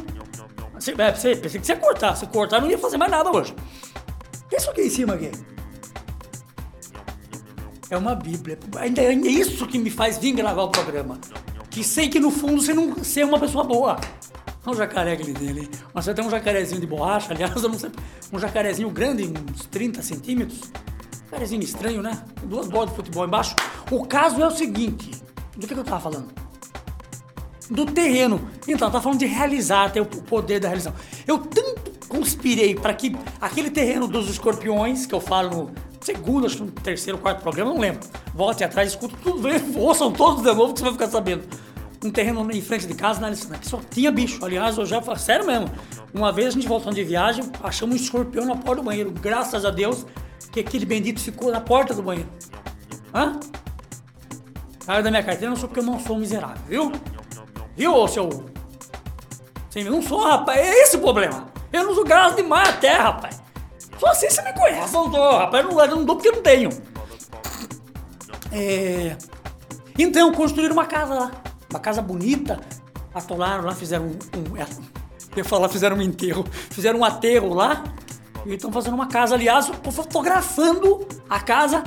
Você, 0.74 0.92
é, 0.98 1.14
você, 1.14 1.36
pensei 1.36 1.60
que 1.60 1.68
você 1.68 1.74
ia 1.74 1.78
cortar. 1.78 2.16
Se 2.16 2.26
cortar, 2.28 2.62
não 2.62 2.70
ia 2.70 2.78
fazer 2.78 2.98
mais 2.98 3.12
nada 3.12 3.32
hoje. 3.32 3.54
O 3.54 4.50
que 4.50 4.56
é 4.56 4.58
isso 4.58 4.70
aqui 4.70 4.82
em 4.82 4.90
cima 4.90 5.14
aqui? 5.14 5.32
É 7.90 7.98
uma 7.98 8.16
Bíblia. 8.16 8.58
É 8.78 9.12
isso 9.28 9.68
que 9.68 9.78
me 9.78 9.90
faz 9.90 10.18
vir 10.18 10.34
gravar 10.34 10.64
o 10.64 10.70
programa. 10.70 11.20
Que 11.70 11.84
sei 11.84 12.10
que 12.10 12.20
no 12.20 12.32
fundo 12.32 12.62
você 12.62 12.74
não 12.74 12.94
é 12.94 13.26
uma 13.26 13.40
pessoa 13.40 13.64
boa. 13.64 14.00
Olha 14.66 14.74
o 14.74 14.78
jacaré 14.78 15.14
aquele 15.14 15.34
dele. 15.34 15.70
Mas 15.94 16.06
você 16.06 16.14
tem 16.14 16.26
um 16.26 16.30
jacarezinho 16.30 16.82
de 16.82 16.88
borracha, 16.88 17.32
aliás, 17.32 17.56
eu 17.62 17.70
não 17.70 17.80
sei. 17.80 17.92
Um 18.32 18.40
jacarezinho 18.40 18.90
grande, 18.90 19.24
uns 19.24 19.66
30 19.66 20.02
centímetros. 20.02 20.72
Jacarezinho 21.26 21.64
estranho, 21.64 22.02
né? 22.02 22.22
Duas 22.44 22.68
bolas 22.68 22.90
de 22.90 22.96
futebol 22.96 23.26
embaixo. 23.26 23.56
O 23.92 24.06
caso 24.06 24.42
é 24.42 24.48
o 24.48 24.52
seguinte: 24.52 25.12
do 25.56 25.68
que, 25.68 25.74
que 25.74 25.80
eu 25.80 25.84
tava 25.84 26.02
falando? 26.02 26.40
do 27.70 27.86
terreno. 27.86 28.42
Então, 28.68 28.90
tá 28.90 29.00
falando 29.00 29.20
de 29.20 29.26
realizar, 29.26 29.92
ter 29.92 30.02
o 30.02 30.06
poder 30.06 30.60
da 30.60 30.68
realização. 30.68 30.98
Eu 31.28 31.38
tanto 31.38 31.92
conspirei 32.08 32.74
para 32.74 32.94
que 32.94 33.16
aquele 33.40 33.70
terreno 33.70 34.08
dos 34.08 34.30
escorpiões, 34.30 35.06
que 35.06 35.14
eu 35.14 35.22
falo 35.22 35.50
no. 35.50 35.89
Segundo, 36.10 36.48
acho 36.48 36.66
que 36.66 36.72
terceiro, 36.82 37.20
quarto 37.20 37.42
programa, 37.42 37.72
não 37.72 37.80
lembro. 37.80 38.02
Volte 38.34 38.64
atrás, 38.64 38.90
escuta 38.90 39.16
tudo, 39.22 39.48
ouçam 39.78 40.12
todos 40.12 40.42
de 40.42 40.54
novo 40.54 40.74
que 40.74 40.80
você 40.80 40.86
vai 40.86 40.94
ficar 40.94 41.08
sabendo. 41.08 41.44
Um 42.04 42.10
terreno 42.10 42.50
em 42.52 42.62
frente 42.62 42.88
de 42.88 42.94
casa, 42.94 43.20
na 43.20 43.28
Alicina, 43.28 43.58
que 43.58 43.68
só 43.68 43.80
tinha 43.90 44.12
bicho. 44.12 44.44
Aliás, 44.44 44.78
eu 44.78 44.86
já 44.86 45.02
falo, 45.02 45.20
sério 45.20 45.46
mesmo. 45.46 45.70
Uma 46.14 46.32
vez 46.32 46.48
a 46.48 46.52
gente 46.52 46.68
voltando 46.68 46.96
de 46.96 47.04
viagem, 47.04 47.44
achamos 47.62 47.96
um 47.96 48.00
escorpião 48.02 48.46
na 48.46 48.56
porta 48.56 48.82
do 48.82 48.86
banheiro. 48.86 49.12
Graças 49.12 49.66
a 49.66 49.70
Deus 49.70 50.06
que 50.52 50.62
aquele 50.62 50.86
bendito 50.86 51.20
ficou 51.20 51.52
na 51.52 51.60
porta 51.60 51.94
do 51.94 52.02
banheiro. 52.02 52.30
Hã? 53.14 53.40
Cara 54.86 55.04
da 55.04 55.12
minha 55.12 55.24
carteira, 55.24 55.50
não 55.50 55.58
sou 55.58 55.68
porque 55.68 55.82
eu 55.82 55.84
não 55.84 56.00
sou 56.00 56.16
um 56.16 56.20
miserável, 56.20 56.64
viu? 56.68 56.92
Viu, 57.76 58.08
seu. 58.08 58.30
Não 59.86 60.02
sou, 60.02 60.24
rapaz. 60.24 60.58
É 60.58 60.84
esse 60.84 60.96
o 60.96 61.02
problema. 61.02 61.48
Eu 61.72 61.84
não 61.84 61.94
sou 61.94 62.04
graça 62.04 62.36
demais 62.36 62.70
até, 62.70 62.94
rapaz. 62.94 63.42
Só 64.00 64.08
assim 64.08 64.30
você 64.30 64.42
me 64.42 64.54
conhece, 64.54 64.94
não 64.94 65.10
dou, 65.10 65.38
rapaz. 65.38 65.66
Não, 65.66 65.80
eu 65.80 65.96
não 65.96 66.06
dou 66.06 66.16
porque 66.16 66.32
não 66.32 66.42
tenho. 66.42 66.70
É. 68.52 69.18
Então, 69.98 70.32
construíram 70.32 70.74
uma 70.74 70.86
casa 70.86 71.14
lá. 71.14 71.32
Uma 71.70 71.80
casa 71.80 72.02
bonita. 72.02 72.60
Atolaram 73.14 73.66
lá, 73.66 73.76
fizeram 73.76 74.06
um. 74.06 74.54
um 74.54 74.58
é, 74.58 74.62
eu 74.62 75.38
ia 75.38 75.44
falar, 75.44 75.68
fizeram 75.68 75.98
um 75.98 76.02
enterro. 76.02 76.46
Fizeram 76.70 77.00
um 77.00 77.04
aterro 77.04 77.54
lá. 77.54 77.84
E 78.46 78.54
estão 78.54 78.72
fazendo 78.72 78.94
uma 78.94 79.08
casa. 79.08 79.36
Aliás, 79.36 79.70
fotografando 79.92 81.08
a 81.30 81.40
casa. 81.40 81.84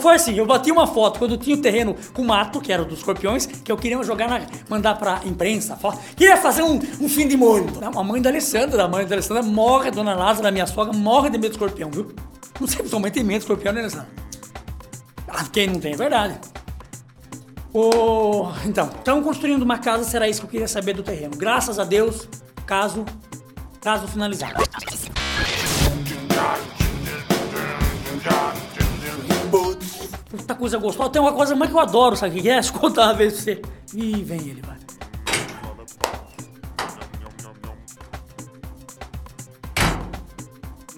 Foi 0.00 0.14
assim, 0.14 0.34
eu 0.34 0.46
bati 0.46 0.70
uma 0.70 0.86
foto 0.86 1.18
quando 1.18 1.36
tinha 1.36 1.56
o 1.56 1.60
terreno 1.60 1.96
com 2.12 2.24
mato, 2.24 2.60
que 2.60 2.72
era 2.72 2.84
dos 2.84 2.98
escorpiões, 2.98 3.46
que 3.46 3.70
eu 3.70 3.76
queria 3.76 4.02
jogar 4.02 4.28
na. 4.28 4.40
mandar 4.68 4.96
pra 4.96 5.20
imprensa. 5.24 5.76
foto. 5.76 5.98
Queria 6.16 6.36
fazer 6.36 6.62
um, 6.62 6.80
um 7.00 7.08
fim 7.08 7.28
de 7.28 7.36
mundo. 7.36 7.80
A 7.84 8.02
mãe 8.02 8.20
da 8.20 8.30
Alessandra, 8.30 8.84
a 8.84 8.88
mãe 8.88 9.06
da 9.06 9.14
Alessandra 9.14 9.42
morre, 9.42 9.88
a 9.88 9.90
dona 9.90 10.14
Lázara, 10.14 10.50
minha 10.50 10.66
sogra, 10.66 10.92
morre 10.92 11.30
de 11.30 11.38
medo 11.38 11.50
de 11.50 11.56
escorpião, 11.56 11.90
viu? 11.90 12.12
Não 12.60 12.68
sei, 12.68 12.86
sua 12.86 13.00
mãe 13.00 13.10
tem 13.10 13.24
medo 13.24 13.38
de 13.38 13.44
escorpião, 13.44 13.72
né, 13.72 13.80
Alessandra? 13.80 14.08
Ah, 15.28 15.44
quem 15.50 15.66
não 15.66 15.80
tem, 15.80 15.94
é 15.94 15.96
verdade. 15.96 16.38
Ô, 17.72 18.48
então, 18.66 18.86
estão 18.86 19.22
construindo 19.22 19.62
uma 19.62 19.78
casa, 19.78 20.04
será 20.04 20.28
isso 20.28 20.40
que 20.40 20.46
eu 20.46 20.50
queria 20.50 20.68
saber 20.68 20.92
do 20.92 21.02
terreno. 21.02 21.34
Graças 21.36 21.78
a 21.78 21.84
Deus, 21.84 22.28
caso, 22.66 23.04
caso 23.80 24.06
finalizado. 24.06 24.62
Puta 30.30 30.54
coisa 30.54 30.78
gostosa. 30.78 31.10
Tem 31.10 31.20
uma 31.20 31.32
coisa 31.32 31.54
mais 31.54 31.70
que 31.70 31.76
eu 31.76 31.80
adoro, 31.80 32.16
sabe 32.16 32.38
o 32.38 32.42
que 32.42 32.48
é? 32.48 32.60
Contar 32.72 33.06
uma 33.06 33.14
vez 33.14 33.34
pra 33.34 33.42
você. 33.42 33.62
Ih, 33.94 34.24
vem 34.24 34.40
ele, 34.40 34.62
vai. 34.62 34.76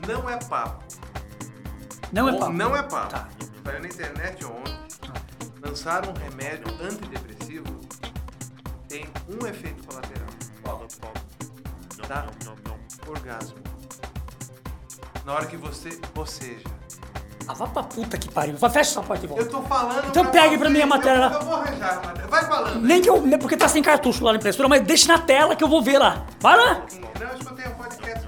Não 0.07 0.29
é 0.29 0.37
papo. 0.37 0.85
Não 2.13 2.29
é 2.29 2.39
papo. 2.39 2.53
Não 2.53 2.77
é 2.77 2.83
papo. 2.83 3.11
Tá. 3.11 3.29
Saiu 3.65 3.81
na 3.81 3.89
internet 3.89 4.45
ontem. 4.45 4.79
Lançaram 5.63 6.11
um 6.11 6.15
remédio 6.15 6.67
antidepressivo. 6.83 7.81
Tem 8.89 9.07
um 9.29 9.47
efeito 9.47 9.83
colateral. 9.87 10.29
Dá 12.07 12.27
orgasmo. 13.09 13.74
Na 15.25 15.33
hora 15.35 15.47
que 15.47 15.57
você 15.57 15.99
boceja. 16.15 16.65
Ah, 17.47 17.53
vá 17.55 17.67
pra 17.67 17.83
puta 17.83 18.17
que 18.17 18.31
pariu. 18.31 18.57
Vai, 18.57 18.71
fecha 18.71 18.91
essa 18.91 19.03
porta 19.03 19.25
e 19.25 19.29
volta. 19.29 19.45
Eu 19.45 19.51
tô 19.51 19.63
falando. 19.63 20.07
Então 20.09 20.25
pegue 20.27 20.57
pra 20.57 20.71
mim 20.71 20.81
a 20.81 20.87
matéria 20.87 21.17
Eu, 21.19 21.21
lá. 21.31 21.33
eu 21.35 21.43
vou 21.43 21.55
arranjar 21.57 21.93
a 21.93 22.07
matéria. 22.07 22.27
Vai 22.29 22.45
falando. 22.47 22.81
Nem 22.81 23.03
que 23.03 23.09
eu. 23.11 23.21
nem 23.21 23.39
Porque 23.39 23.57
tá 23.57 23.69
sem 23.69 23.83
cartucho 23.83 24.25
lá 24.25 24.33
na 24.33 24.39
impressora, 24.39 24.69
mas 24.69 24.83
deixa 24.83 25.09
na 25.09 25.19
tela 25.19 25.55
que 25.55 25.63
eu 25.63 25.69
vou 25.69 25.83
ver 25.83 25.99
lá. 25.99 26.25
Vai 26.41 26.57
lá. 26.57 26.83
Não, 27.21 27.29
eu 27.29 27.39
escutei 27.39 27.67
um 27.67 27.75
podcast. 27.75 28.27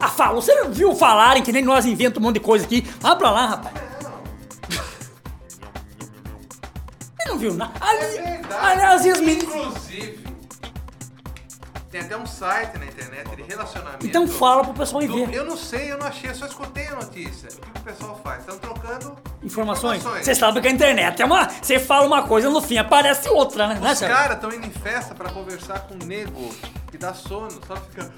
Ah, 0.00 0.08
fala. 0.08 0.34
Você 0.34 0.54
não 0.54 0.70
viu 0.70 0.94
falarem 0.94 1.42
que 1.42 1.50
nem 1.52 1.62
nós 1.64 1.86
inventamos 1.86 2.18
um 2.24 2.28
monte 2.28 2.34
de 2.34 2.44
coisa 2.44 2.64
aqui? 2.66 2.82
Vai 3.00 3.16
pra 3.16 3.30
lá, 3.30 3.46
rapaz. 3.46 3.74
Você 7.16 7.28
não 7.28 7.38
viu 7.38 7.54
nada. 7.54 7.72
Ali, 7.80 8.00
É 8.18 8.22
verdade. 8.22 8.54
aliás, 8.66 9.04
Yasmin. 9.06 9.32
Inclusive, 9.38 10.23
tem 11.94 12.00
até 12.00 12.16
um 12.16 12.26
site 12.26 12.76
na 12.76 12.86
internet 12.86 13.36
de 13.36 13.42
relacionamento. 13.42 14.04
Então 14.04 14.26
fala 14.26 14.64
pro 14.64 14.74
pessoal 14.74 15.00
ir 15.00 15.06
ver. 15.06 15.32
Eu 15.32 15.44
não 15.44 15.56
sei, 15.56 15.92
eu 15.92 15.98
não 15.98 16.08
achei, 16.08 16.28
eu 16.28 16.34
só 16.34 16.46
escutei 16.46 16.88
a 16.88 16.96
notícia. 16.96 17.48
O 17.48 17.70
que 17.70 17.78
o 17.78 17.82
pessoal 17.84 18.20
faz? 18.24 18.40
Estão 18.40 18.58
trocando 18.58 19.16
Informações. 19.44 20.02
Você 20.02 20.34
sabe 20.34 20.60
que 20.60 20.66
a 20.66 20.70
internet 20.72 21.22
é 21.22 21.24
uma. 21.24 21.48
Você 21.48 21.78
fala 21.78 22.04
uma 22.04 22.24
coisa, 22.24 22.50
no 22.50 22.60
fim 22.60 22.78
aparece 22.78 23.28
outra, 23.28 23.68
né? 23.68 23.78
Né, 23.78 23.92
Os 23.92 24.00
caras 24.00 24.34
estão 24.34 24.52
indo 24.52 24.66
em 24.66 24.70
festa 24.70 25.14
pra 25.14 25.30
conversar 25.30 25.80
com 25.86 25.94
um 25.94 26.04
nego 26.04 26.52
que 26.90 26.98
dá 26.98 27.14
sono, 27.14 27.60
só 27.64 27.76
fica. 27.76 28.12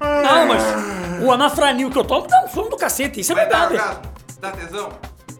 Não, 0.00 0.48
mas 0.48 1.22
o 1.22 1.30
anafranil 1.30 1.90
que 1.92 1.98
eu 1.98 2.04
tomo 2.04 2.26
dá 2.26 2.42
um 2.44 2.48
sono 2.48 2.70
do 2.70 2.76
cacete. 2.76 3.20
Isso 3.20 3.30
é 3.30 3.34
Vai 3.36 3.48
dar 3.48 3.68
verdade. 3.68 4.00
Dá 4.40 4.50
tesão? 4.50 4.90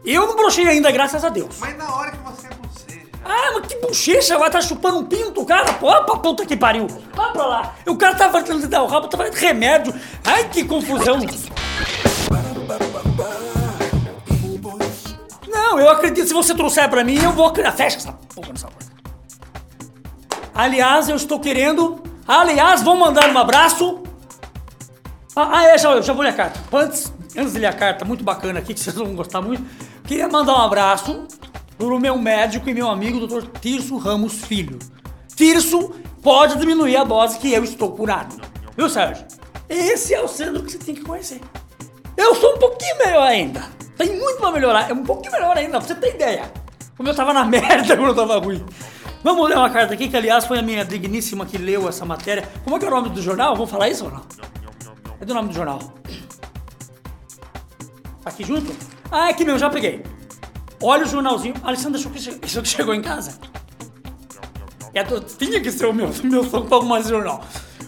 Eu 0.05 0.29
não 0.29 0.37
brochei 0.37 0.69
ainda, 0.69 0.89
graças 0.93 1.25
a 1.25 1.31
Deus. 1.31 1.57
Mas 1.59 1.77
na 1.77 1.93
hora 1.93 2.13
que 2.13 2.19
você 2.19 2.47
boceja. 2.49 2.72
Ah, 3.25 3.53
mas 3.55 3.67
que 3.67 3.77
bochecha, 3.77 4.37
vai 4.39 4.49
estar 4.49 4.61
chupando 4.63 4.99
um 4.99 5.05
pinto, 5.05 5.45
cara? 5.45 5.73
Pô, 5.75 5.87
pra 6.05 6.17
puta 6.17 6.45
que 6.45 6.57
pariu. 6.57 6.87
Vai 7.15 7.33
pra 7.33 7.47
lá. 7.47 7.75
O 7.87 7.97
cara 7.97 8.15
tava 8.17 8.43
tentando 8.43 8.67
dar 8.69 8.83
o 8.83 8.87
rabo, 8.87 9.09
tava 9.09 9.31
de 9.31 9.39
remédio. 9.39 9.95
Ai, 10.25 10.49
que 10.49 10.65
confusão. 10.65 11.19
Não, 15.49 15.79
eu 15.79 15.89
acredito, 15.91 16.27
se 16.27 16.35
você 16.35 16.55
trouxer 16.55 16.89
pra 16.89 17.05
mim, 17.05 17.19
eu 17.23 17.33
vou... 17.33 17.47
acre- 17.47 17.71
Fecha 17.73 17.97
essa 17.99 18.13
porra 18.35 18.49
nessa 18.53 18.67
porta. 18.69 18.93
Aliás, 20.55 21.09
eu 21.09 21.17
estou 21.17 21.39
querendo... 21.41 22.03
Aliás, 22.27 22.83
vou 22.83 22.97
mandar 22.97 23.31
um 23.31 23.39
abraço... 23.39 24.03
Ah, 25.35 25.49
ah, 25.59 25.65
é, 25.65 25.79
já, 25.79 26.01
já 26.01 26.13
vou 26.13 26.23
ler 26.23 26.31
a 26.31 26.35
carta. 26.35 26.61
Antes, 26.73 27.13
antes 27.37 27.53
de 27.55 27.59
ler 27.59 27.67
a 27.67 27.73
carta, 27.73 28.05
muito 28.05 28.23
bacana 28.23 28.59
aqui, 28.59 28.75
que 28.75 28.81
vocês 28.81 28.95
vão 28.95 29.15
gostar 29.15 29.41
muito, 29.41 29.65
queria 30.05 30.29
mandar 30.29 30.53
um 30.55 30.61
abraço 30.63 31.27
pro 31.77 31.99
meu 31.99 32.19
médico 32.19 32.69
e 32.69 32.75
meu 32.75 32.89
amigo, 32.89 33.27
Dr. 33.27 33.47
Tirso 33.61 33.97
Ramos 33.97 34.45
Filho. 34.45 34.79
Tirso 35.35 35.93
pode 36.23 36.59
diminuir 36.59 36.97
a 36.97 37.05
dose 37.05 37.39
que 37.39 37.53
eu 37.53 37.65
estou 37.65 37.93
curado. 37.93 38.41
Viu, 38.77 38.89
Sérgio? 38.89 39.27
Esse 39.69 40.15
é 40.15 40.23
o 40.23 40.29
Sandro 40.29 40.63
que 40.63 40.73
você 40.73 40.79
tem 40.79 40.95
que 40.95 41.03
conhecer. 41.03 41.41
Eu 42.17 42.35
sou 42.35 42.55
um 42.55 42.59
pouquinho 42.59 42.99
melhor 42.99 43.27
ainda. 43.27 43.63
Tem 43.97 44.17
muito 44.17 44.39
pra 44.39 44.51
melhorar. 44.51 44.91
É 44.91 44.93
um 44.93 45.03
pouquinho 45.03 45.33
melhor 45.33 45.57
ainda, 45.57 45.79
pra 45.79 45.81
você 45.81 45.95
ter 45.95 46.15
ideia. 46.15 46.53
Como 46.97 47.09
eu 47.09 47.15
tava 47.15 47.33
na 47.33 47.45
merda 47.47 47.97
quando 47.97 48.09
eu 48.09 48.15
tava 48.15 48.39
ruim. 48.39 48.65
Vamos 49.23 49.49
ler 49.49 49.57
uma 49.57 49.71
carta 49.71 49.95
aqui, 49.95 50.09
que 50.09 50.17
aliás 50.17 50.45
foi 50.45 50.59
a 50.59 50.63
minha 50.63 50.85
digníssima 50.85 51.47
que 51.47 51.57
leu 51.57 51.89
essa 51.89 52.05
matéria. 52.05 52.49
Como 52.65 52.77
é 52.77 52.79
que 52.79 52.85
é 52.85 52.89
o 52.89 52.91
nome 52.91 53.09
do 53.11 53.23
jornal? 53.23 53.55
Vamos 53.55 53.71
falar 53.71 53.89
isso 53.89 54.05
ou 54.05 54.11
não? 54.11 54.23
É 55.21 55.25
do 55.25 55.33
nome 55.33 55.49
do 55.49 55.55
jornal. 55.55 55.79
Tá 58.23 58.31
aqui 58.31 58.45
junto? 58.45 58.75
Ah, 59.11 59.29
é 59.29 59.31
aqui 59.31 59.45
mesmo, 59.45 59.59
já 59.59 59.71
peguei. 59.71 60.03
Olha 60.83 61.05
o 61.05 61.09
jornalzinho. 61.09 61.55
Alessandra, 61.63 61.99
isso 61.99 62.11
que, 62.11 62.47
isso 62.47 62.65
chegou 62.65 62.95
em 62.95 63.01
casa. 63.01 63.39
É 64.95 65.03
tinha 65.39 65.61
que 65.61 65.71
ser 65.71 65.87
o 65.87 65.93
meu, 65.93 66.11
meu 66.25 66.45
São 66.45 66.67
Paulo 66.67 66.87
mais 66.87 67.09
jornal. 67.09 67.43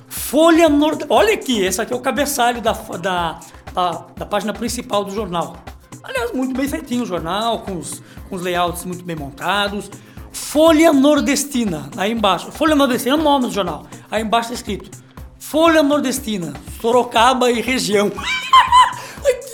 Folha 0.09 0.69
Nord... 0.69 1.05
Olha 1.09 1.35
aqui, 1.35 1.61
esse 1.61 1.81
aqui 1.81 1.93
é 1.93 1.97
o 1.97 2.01
cabeçalho 2.01 2.63
da, 2.63 2.73
da, 2.73 3.41
da, 3.73 4.07
da 4.17 4.27
página 4.27 4.53
principal 4.53 5.05
do 5.05 5.11
jornal. 5.11 5.57
Aliás, 6.03 6.33
muito 6.33 6.55
bem 6.57 6.69
feitinho 6.69 7.03
o 7.03 7.07
jornal, 7.07 7.61
com 7.61 7.77
os, 7.77 8.03
com 8.29 8.37
os 8.37 8.43
layouts 8.43 8.85
muito 8.85 9.05
bem 9.05 9.17
montados. 9.17 9.91
Folha 10.33 10.93
Nordestina, 10.93 11.91
aí 11.97 12.13
embaixo. 12.13 12.51
Folha 12.53 12.75
Nordestina 12.75 13.17
é 13.17 13.19
o 13.19 13.23
nome 13.23 13.47
do 13.47 13.53
jornal. 13.53 13.87
Aí 14.11 14.23
embaixo 14.23 14.53
está 14.53 14.71
escrito 14.71 14.91
Folha 15.39 15.83
Nordestina, 15.83 16.53
Sorocaba 16.81 17.51
e 17.51 17.61
região. 17.61 18.11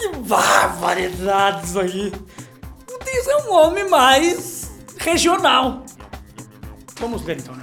Que 0.00 0.16
barbaridade 0.16 1.66
isso 1.66 1.78
aí. 1.78 2.12
Isso 3.06 3.30
é 3.30 3.36
um 3.36 3.46
nome 3.46 3.84
mais 3.84 4.70
regional. 4.98 5.84
Vamos 6.98 7.22
ver 7.22 7.38
então, 7.38 7.54
né? 7.54 7.62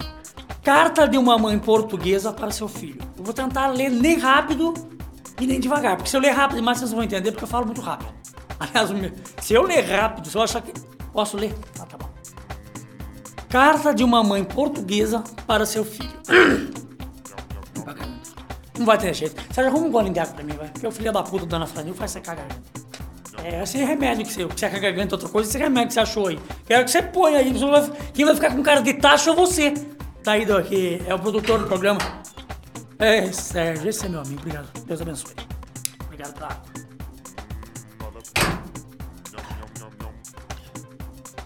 Carta 0.63 1.07
de 1.07 1.17
uma 1.17 1.37
mãe 1.37 1.57
portuguesa 1.57 2.33
para 2.33 2.51
seu 2.51 2.67
filho. 2.67 3.01
Eu 3.17 3.23
vou 3.23 3.33
tentar 3.33 3.67
ler 3.67 3.89
nem 3.89 4.17
rápido 4.17 4.73
e 5.39 5.47
nem 5.47 5.59
devagar, 5.59 5.95
porque 5.95 6.09
se 6.09 6.17
eu 6.17 6.21
ler 6.21 6.31
rápido 6.31 6.57
demais 6.57 6.79
vocês 6.79 6.91
vão 6.91 7.03
entender, 7.03 7.31
porque 7.31 7.45
eu 7.45 7.47
falo 7.47 7.65
muito 7.65 7.81
rápido. 7.81 8.11
Aliás, 8.59 8.89
se 9.41 9.53
eu 9.53 9.61
ler 9.63 9.81
rápido, 9.81 10.29
se 10.29 10.35
eu 10.35 10.41
achar 10.41 10.61
que. 10.61 10.73
Posso 11.13 11.37
ler? 11.37 11.55
Ah, 11.79 11.85
tá 11.85 11.97
bom. 11.97 12.09
Carta 13.49 13.93
de 13.93 14.03
uma 14.03 14.23
mãe 14.23 14.43
portuguesa 14.43 15.23
para 15.45 15.65
seu 15.65 15.85
filho. 15.85 16.11
Não 18.77 18.85
vai 18.85 18.97
ter 18.97 19.13
jeito. 19.13 19.41
Você 19.51 19.61
arruma 19.61 19.87
um 19.87 19.91
golinho 19.91 20.13
de 20.13 20.19
água 20.19 20.35
pra 20.35 20.43
mim, 20.43 20.53
vai. 20.53 20.67
Porque 20.67 20.85
o 20.85 20.91
filho 20.91 21.11
da 21.11 21.23
puta 21.23 21.45
da 21.45 21.57
Dona 21.57 21.65
Franil 21.65 21.95
faz 21.95 22.11
secar 22.11 22.33
a 22.33 22.35
garganta. 22.35 22.76
É, 23.43 23.63
esse 23.63 23.77
remédio 23.77 24.25
que 24.25 24.33
você, 24.33 24.45
que 24.47 24.65
a 24.65 24.69
garganta, 24.69 25.15
outra 25.15 25.29
coisa, 25.29 25.49
esse 25.49 25.57
remédio 25.57 25.87
que 25.89 25.93
você 25.93 25.99
achou 26.01 26.27
aí. 26.27 26.39
Quero 26.65 26.83
que 26.85 26.91
você 26.91 27.01
ponha 27.01 27.37
aí. 27.37 27.53
você 27.53 27.65
vai- 27.65 27.91
quem 28.13 28.25
vai 28.25 28.35
ficar 28.35 28.51
com 28.53 28.61
cara 28.63 28.81
de 28.81 28.93
tacho 28.95 29.29
é 29.29 29.35
você. 29.35 29.71
Tá 30.23 30.33
aí, 30.33 30.45
do- 30.45 30.61
que 30.63 31.01
é 31.05 31.13
o 31.13 31.19
produtor 31.19 31.59
do 31.59 31.67
programa. 31.67 31.99
É, 32.99 33.31
Sérgio, 33.31 33.89
esse 33.89 34.05
é 34.05 34.09
meu 34.09 34.19
amigo. 34.21 34.39
Obrigado. 34.39 34.67
Deus 34.85 35.01
abençoe. 35.01 35.33
Obrigado 36.05 36.43
água. 36.43 36.61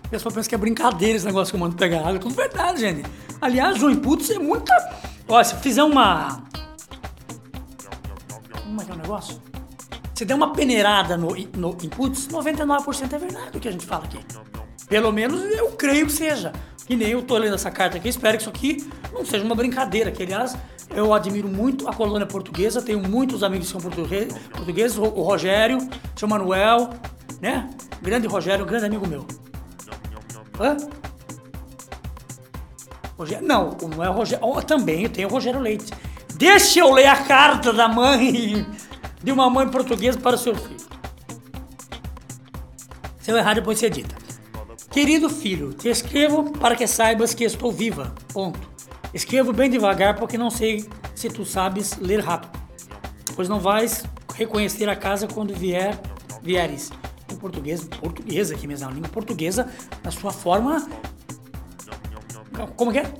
O 0.05 0.09
pessoal 0.11 0.33
pensa 0.33 0.49
que 0.49 0.55
é 0.55 0.57
brincadeira 0.57 1.15
esse 1.17 1.25
negócio 1.25 1.51
que 1.51 1.55
eu 1.55 1.59
mando 1.59 1.75
pegar 1.75 1.99
água. 1.99 2.15
É 2.15 2.19
tudo 2.19 2.35
verdade, 2.35 2.79
gente. 2.81 3.09
Aliás, 3.39 3.77
João 3.77 3.95
Putz 3.95 4.29
é 4.29 4.39
muita. 4.39 4.73
Ó, 5.27 5.41
se 5.43 5.55
fizer 5.57 5.83
uma. 5.83 6.43
Como 8.63 8.81
é 8.81 8.85
que 8.85 8.91
é 8.91 8.93
o 8.93 8.97
negócio? 8.97 9.41
Se 10.21 10.25
der 10.25 10.35
uma 10.35 10.53
peneirada 10.53 11.17
no, 11.17 11.29
no 11.57 11.69
inputs, 11.81 12.27
99% 12.27 13.11
é 13.11 13.17
verdade 13.17 13.57
o 13.57 13.59
que 13.59 13.67
a 13.67 13.71
gente 13.71 13.87
fala 13.87 14.03
aqui. 14.03 14.19
Pelo 14.87 15.11
menos 15.11 15.41
eu 15.57 15.71
creio 15.71 16.05
que 16.05 16.11
seja. 16.11 16.53
Que 16.85 16.95
nem 16.95 17.07
eu 17.09 17.23
tô 17.23 17.35
lendo 17.39 17.55
essa 17.55 17.71
carta 17.71 17.97
aqui, 17.97 18.07
espero 18.07 18.37
que 18.37 18.43
isso 18.43 18.49
aqui 18.51 18.87
não 19.11 19.25
seja 19.25 19.43
uma 19.43 19.55
brincadeira. 19.55 20.11
Que, 20.11 20.21
aliás, 20.21 20.55
eu 20.93 21.11
admiro 21.11 21.47
muito 21.47 21.89
a 21.89 21.93
colônia 21.93 22.27
portuguesa, 22.27 22.83
tenho 22.83 22.99
muitos 22.99 23.41
amigos 23.41 23.65
que 23.65 23.71
são 23.71 23.81
portugue- 23.81 24.27
portugueses, 24.51 24.95
o 24.95 25.05
Rogério, 25.05 25.79
o 25.79 26.19
seu 26.19 26.27
Manuel, 26.27 26.91
né? 27.41 27.67
Grande 27.99 28.27
Rogério, 28.27 28.63
grande 28.63 28.85
amigo 28.85 29.07
meu. 29.07 29.25
Hã? 30.59 30.77
Rogério, 33.17 33.47
não, 33.47 33.75
não 33.95 34.03
é 34.03 34.09
o 34.09 34.13
Rogério. 34.13 34.45
Oh, 34.45 34.61
também 34.61 35.01
eu 35.01 35.09
tenho 35.09 35.27
o 35.27 35.31
Rogério 35.31 35.59
Leite. 35.59 35.91
Deixa 36.35 36.79
eu 36.79 36.91
ler 36.91 37.07
a 37.07 37.23
carta 37.23 37.73
da 37.73 37.87
mãe, 37.87 38.65
de 39.23 39.31
uma 39.31 39.49
mãe 39.49 39.67
portuguesa 39.69 40.19
para 40.19 40.35
o 40.35 40.39
seu 40.39 40.55
filho. 40.55 40.79
Se 43.19 43.31
eu 43.31 43.37
errar, 43.37 43.53
depois 43.53 43.79
você 43.79 43.85
edita. 43.85 44.15
Querido 44.89 45.29
filho, 45.29 45.73
te 45.73 45.87
escrevo 45.87 46.51
para 46.51 46.75
que 46.75 46.85
saibas 46.87 47.33
que 47.33 47.43
estou 47.43 47.71
viva. 47.71 48.13
Ponto. 48.33 48.59
Escrevo 49.13 49.53
bem 49.53 49.69
devagar 49.69 50.17
porque 50.17 50.37
não 50.37 50.49
sei 50.49 50.85
se 51.15 51.29
tu 51.29 51.45
sabes 51.45 51.97
ler 51.97 52.19
rápido. 52.19 52.59
Pois 53.35 53.47
não 53.47 53.59
vais 53.59 54.03
reconhecer 54.35 54.89
a 54.89 54.95
casa 54.95 55.27
quando 55.27 55.53
vier, 55.53 55.99
vieres. 56.41 56.91
Em 57.31 57.35
português, 57.35 57.83
portuguesa 57.83 58.55
aqui 58.55 58.67
mesmo, 58.67 58.89
a 58.89 58.91
língua 58.91 59.09
portuguesa, 59.09 59.69
na 60.03 60.11
sua 60.11 60.31
forma. 60.31 60.87
Como 62.75 62.91
que 62.91 62.99
é? 62.99 63.13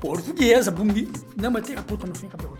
Portuguesa, 0.00 0.70
bumi. 0.70 1.08
Não, 1.36 1.50
mas 1.50 1.66
tem 1.66 1.76
a 1.76 1.82
puta 1.82 2.06
no 2.06 2.14
fim, 2.14 2.28
cabelo. 2.28 2.55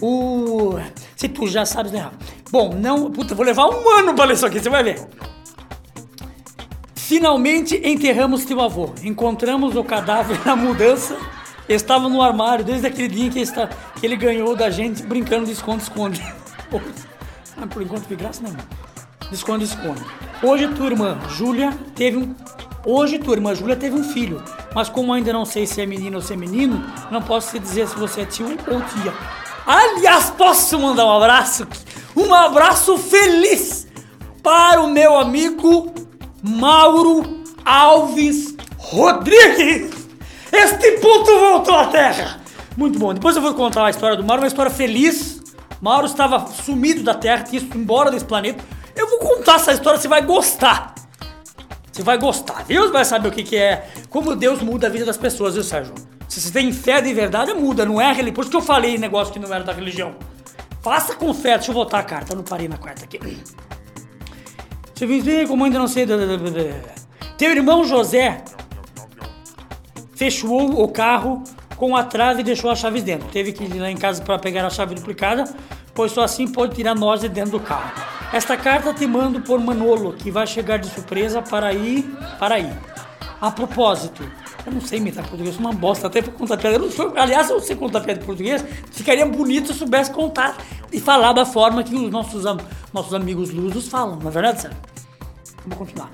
O. 0.00 0.78
Se 1.16 1.28
tu 1.28 1.46
já 1.46 1.64
sabes 1.64 1.92
ler 1.92 2.00
rápido. 2.00 2.24
Bom, 2.50 2.74
não. 2.74 3.10
Puta, 3.10 3.34
vou 3.34 3.44
levar 3.44 3.66
um 3.68 3.88
ano 3.98 4.14
pra 4.14 4.24
ler 4.24 4.34
isso 4.34 4.46
aqui, 4.46 4.60
você 4.60 4.68
vai 4.68 4.82
ver. 4.82 5.06
Finalmente 6.94 7.80
enterramos 7.82 8.44
teu 8.44 8.60
avô. 8.60 8.90
Encontramos 9.02 9.74
o 9.74 9.82
cadáver 9.82 10.38
na 10.44 10.54
mudança. 10.54 11.16
Estava 11.68 12.08
no 12.08 12.22
armário 12.22 12.64
desde 12.64 12.86
aquele 12.86 13.08
dia 13.08 13.30
que, 13.30 13.40
está, 13.40 13.66
que 13.66 14.04
ele 14.04 14.16
ganhou 14.16 14.54
da 14.54 14.70
gente 14.70 15.02
brincando 15.02 15.46
de 15.46 15.52
esconde-esconde. 15.52 16.22
por 17.70 17.82
enquanto 17.82 18.06
de 18.06 18.14
graça 18.14 18.42
não. 18.42 18.54
De 19.28 19.34
esconde-esconde. 19.34 20.02
Hoje 20.42 20.68
tua 20.68 20.86
irmã 20.86 21.18
Júlia 21.30 21.72
teve 21.94 22.16
um. 22.16 22.34
Hoje 22.84 23.18
tua 23.18 23.34
irmã 23.34 23.54
Júlia 23.54 23.76
teve 23.76 23.96
um 23.96 24.04
filho. 24.04 24.42
Mas 24.74 24.88
como 24.88 25.12
ainda 25.12 25.32
não 25.32 25.44
sei 25.44 25.66
se 25.66 25.80
é 25.80 25.86
menino 25.86 26.16
ou 26.16 26.22
se 26.22 26.34
é 26.34 26.36
menino, 26.36 26.84
não 27.10 27.22
posso 27.22 27.52
te 27.52 27.58
dizer 27.58 27.88
se 27.88 27.96
você 27.96 28.20
é 28.20 28.24
tio 28.26 28.46
ou 28.46 28.80
tia. 28.82 29.12
Aliás, 29.68 30.30
posso 30.30 30.78
mandar 30.78 31.04
um 31.04 31.12
abraço? 31.12 31.68
Um 32.16 32.32
abraço 32.32 32.96
feliz 32.96 33.86
para 34.42 34.80
o 34.80 34.88
meu 34.88 35.14
amigo 35.18 35.92
Mauro 36.42 37.44
Alves 37.66 38.56
Rodrigues. 38.78 40.08
Este 40.50 40.92
puto 40.92 41.38
voltou 41.38 41.76
à 41.76 41.88
Terra. 41.88 42.40
Muito 42.78 42.98
bom. 42.98 43.12
Depois 43.12 43.36
eu 43.36 43.42
vou 43.42 43.52
contar 43.52 43.84
a 43.84 43.90
história 43.90 44.16
do 44.16 44.24
Mauro, 44.24 44.40
uma 44.40 44.48
história 44.48 44.70
feliz. 44.70 45.42
Mauro 45.82 46.06
estava 46.06 46.46
sumido 46.46 47.02
da 47.02 47.12
Terra, 47.12 47.42
tinha 47.42 47.60
ido 47.60 47.76
embora 47.76 48.10
desse 48.10 48.24
planeta. 48.24 48.64
Eu 48.96 49.06
vou 49.10 49.18
contar 49.18 49.56
essa 49.56 49.72
história, 49.72 50.00
você 50.00 50.08
vai 50.08 50.22
gostar. 50.22 50.94
Você 51.92 52.02
vai 52.02 52.16
gostar, 52.16 52.64
viu? 52.64 52.90
Vai 52.90 53.04
saber 53.04 53.28
o 53.28 53.32
que, 53.32 53.42
que 53.42 53.56
é, 53.56 53.86
como 54.08 54.34
Deus 54.34 54.62
muda 54.62 54.86
a 54.86 54.90
vida 54.90 55.04
das 55.04 55.18
pessoas, 55.18 55.52
viu, 55.52 55.62
Sérgio? 55.62 55.92
Se 56.28 56.40
você 56.40 56.52
tem 56.52 56.72
fé 56.72 57.00
de 57.00 57.12
verdade, 57.14 57.54
muda, 57.54 57.86
não 57.86 58.00
é 58.00 58.12
religião. 58.12 58.34
Por 58.34 58.42
isso 58.42 58.50
que 58.50 58.56
eu 58.56 58.62
falei 58.62 58.98
negócio 58.98 59.32
que 59.32 59.38
não 59.38 59.52
era 59.52 59.64
da 59.64 59.72
religião. 59.72 60.14
Faça 60.82 61.14
com 61.14 61.32
fé, 61.32 61.56
deixa 61.56 61.70
eu 61.70 61.74
voltar 61.74 62.00
a 62.00 62.02
carta, 62.02 62.32
eu 62.32 62.36
não 62.36 62.44
parei 62.44 62.68
na 62.68 62.76
quarta 62.76 63.04
aqui. 63.04 63.18
Você 64.94 65.06
vê 65.06 65.46
como 65.46 65.64
ainda 65.64 65.78
não 65.78 65.88
sei. 65.88 66.06
Teu 67.36 67.50
irmão 67.50 67.84
José 67.84 68.42
fechou 70.14 70.82
o 70.82 70.88
carro 70.88 71.42
com 71.76 71.96
a 71.96 72.02
trave 72.02 72.40
e 72.40 72.44
deixou 72.44 72.70
as 72.70 72.78
chaves 72.78 73.02
dentro. 73.02 73.28
Teve 73.28 73.52
que 73.52 73.64
ir 73.64 73.78
lá 73.78 73.90
em 73.90 73.96
casa 73.96 74.22
para 74.22 74.38
pegar 74.38 74.66
a 74.66 74.70
chave 74.70 74.94
duplicada, 74.94 75.44
pois 75.94 76.12
só 76.12 76.24
assim 76.24 76.48
pode 76.48 76.74
tirar 76.74 76.94
nós 76.94 77.20
de 77.20 77.28
dentro 77.28 77.52
do 77.52 77.60
carro. 77.60 77.92
Esta 78.32 78.56
carta 78.56 78.92
te 78.92 79.06
mando 79.06 79.40
por 79.40 79.58
Manolo, 79.60 80.12
que 80.12 80.30
vai 80.30 80.46
chegar 80.46 80.78
de 80.78 80.88
surpresa 80.88 81.40
para 81.40 81.72
ir. 81.72 82.02
Para 82.38 82.56
aí. 82.56 82.70
A 83.40 83.50
propósito, 83.52 84.28
eu 84.66 84.72
não 84.72 84.80
sei 84.80 84.98
imitar 84.98 85.26
português, 85.28 85.56
uma 85.58 85.72
bosta, 85.72 86.08
até 86.08 86.20
para 86.20 86.32
contar 86.32 86.56
piada. 86.56 86.76
Eu 86.76 86.90
sou, 86.90 87.12
aliás, 87.16 87.48
eu 87.48 87.60
sei 87.60 87.76
contar 87.76 88.00
piada 88.00 88.20
em 88.20 88.24
português, 88.24 88.64
ficaria 88.90 89.24
bonito 89.24 89.66
se 89.66 89.72
eu 89.72 89.76
soubesse 89.76 90.10
contar 90.10 90.56
e 90.92 91.00
falar 91.00 91.32
da 91.32 91.46
forma 91.46 91.84
que 91.84 91.94
os 91.94 92.10
nossos, 92.10 92.44
nossos 92.92 93.14
amigos 93.14 93.50
lusos 93.50 93.86
falam, 93.86 94.16
não 94.16 94.28
é 94.28 94.32
verdade, 94.32 94.62
Sérgio? 94.62 94.80
Vamos 95.62 95.78
continuar. 95.78 96.10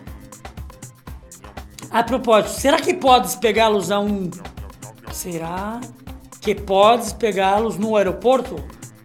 A 1.90 2.02
propósito, 2.02 2.60
será 2.60 2.78
que 2.78 2.92
podes 2.92 3.36
pegá-los 3.36 3.90
a 3.90 4.00
um. 4.00 4.30
Será 5.12 5.80
que 6.40 6.54
podes 6.54 7.12
pegá-los 7.12 7.78
no 7.78 7.96
aeroporto? 7.96 8.56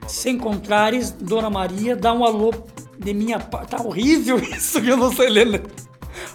Se 0.07 0.31
encontrares 0.31 1.11
Dona 1.11 1.51
Maria, 1.51 1.95
dá 1.95 2.11
um 2.11 2.25
alô 2.25 2.51
de 2.97 3.13
minha. 3.13 3.39
Tá 3.39 3.81
horrível 3.83 4.39
isso 4.41 4.81
que 4.81 4.89
eu 4.89 4.97
não 4.97 5.13
sei 5.13 5.29
ler. 5.29 5.61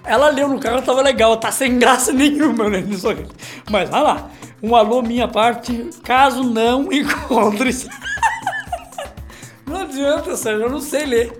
Ela 0.05 0.29
leu 0.29 0.49
no 0.49 0.59
carro, 0.61 0.83
tava 0.83 1.01
legal, 1.01 1.37
tá 1.37 1.51
sem 1.51 1.79
graça 1.79 2.13
nenhuma, 2.15 2.69
né? 2.69 2.85
Mas 3.71 3.89
vai 3.89 4.03
lá. 4.03 4.29
Um 4.63 4.75
alô 4.77 5.03
minha 5.03 5.27
parte, 5.29 5.91
caso 6.03 6.43
não 6.45 6.89
encontres. 6.93 7.87
Não 9.67 9.81
adianta, 9.83 10.37
Sérgio, 10.37 10.65
eu 10.67 10.71
não 10.71 10.81
sei 10.81 11.05
ler. 11.07 11.39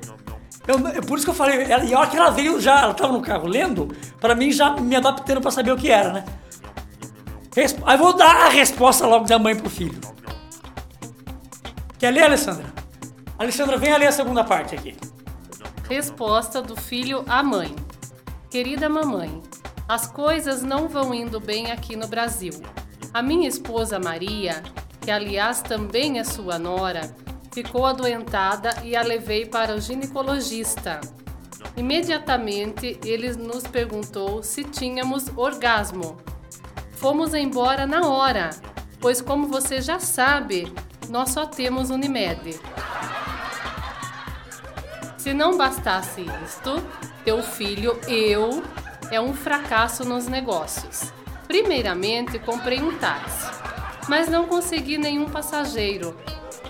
Eu, 0.67 0.77
é 0.89 1.01
por 1.03 1.17
isso 1.19 1.27
que 1.27 1.31
eu 1.31 1.35
falei, 1.35 1.67
e 1.67 1.95
a 1.95 1.99
hora 2.01 2.09
que 2.09 2.17
ela 2.17 2.31
veio 2.31 2.59
já, 2.59 2.81
ela 2.83 2.95
tava 2.95 3.13
no 3.13 3.21
carro 3.21 3.47
lendo, 3.47 3.95
pra 4.19 4.35
mim 4.35 4.51
já 4.51 4.71
me 4.71 4.97
adaptando 4.97 5.41
pra 5.43 5.51
saber 5.51 5.73
o 5.73 5.77
que 5.77 5.91
era, 5.91 6.11
né? 6.13 6.25
Resp- 7.55 7.81
Aí 7.85 7.99
vou 7.99 8.15
dar 8.15 8.47
a 8.47 8.49
resposta 8.49 9.07
logo 9.07 9.27
da 9.27 9.39
mãe 9.39 9.55
pro 9.55 9.69
filho. 9.69 10.01
Quer 11.99 12.11
ler, 12.13 12.25
Alessandra? 12.25 12.73
Alessandra, 13.39 13.77
vem 13.77 13.97
ler 13.99 14.07
a 14.07 14.13
segunda 14.13 14.43
parte 14.43 14.75
aqui. 14.75 14.97
Resposta 15.89 16.63
do 16.63 16.75
filho 16.77 17.25
à 17.29 17.43
mãe. 17.43 17.75
Querida 18.55 18.89
mamãe, 18.89 19.43
as 19.89 20.07
coisas 20.07 20.63
não 20.63 20.87
vão 20.87 21.13
indo 21.13 21.41
bem 21.41 21.73
aqui 21.73 21.97
no 21.97 22.07
Brasil. 22.07 22.53
A 23.13 23.21
minha 23.21 23.49
esposa 23.49 23.99
Maria, 23.99 24.63
que 25.01 25.11
aliás 25.11 25.61
também 25.61 26.21
é 26.21 26.23
sua 26.23 26.57
nora, 26.57 27.13
ficou 27.51 27.85
adoentada 27.85 28.73
e 28.85 28.95
a 28.95 29.03
levei 29.03 29.45
para 29.45 29.75
o 29.75 29.81
ginecologista. 29.81 31.01
Imediatamente 31.77 32.97
ele 33.05 33.33
nos 33.33 33.65
perguntou 33.65 34.41
se 34.41 34.63
tínhamos 34.63 35.27
orgasmo. 35.35 36.17
Fomos 36.93 37.35
embora 37.35 37.89
na 37.89 38.07
hora, 38.07 38.51
pois 39.01 39.21
como 39.21 39.49
você 39.49 39.83
já 39.83 39.99
sabe, 39.99 40.73
nós 41.09 41.31
só 41.31 41.45
temos 41.45 41.91
Unimed. 41.91 42.61
Se 45.25 45.33
não 45.33 45.57
bastasse 45.57 46.21
isto, 46.45 46.85
teu 47.25 47.43
filho, 47.43 47.99
eu, 48.07 48.63
é 49.11 49.19
um 49.19 49.33
fracasso 49.33 50.05
nos 50.05 50.27
negócios. 50.27 51.11
Primeiramente, 51.49 52.39
comprei 52.39 52.83
um 52.83 52.99
táxi, 52.99 53.51
mas 54.07 54.29
não 54.29 54.45
consegui 54.45 54.99
nenhum 54.99 55.25
passageiro. 55.25 56.15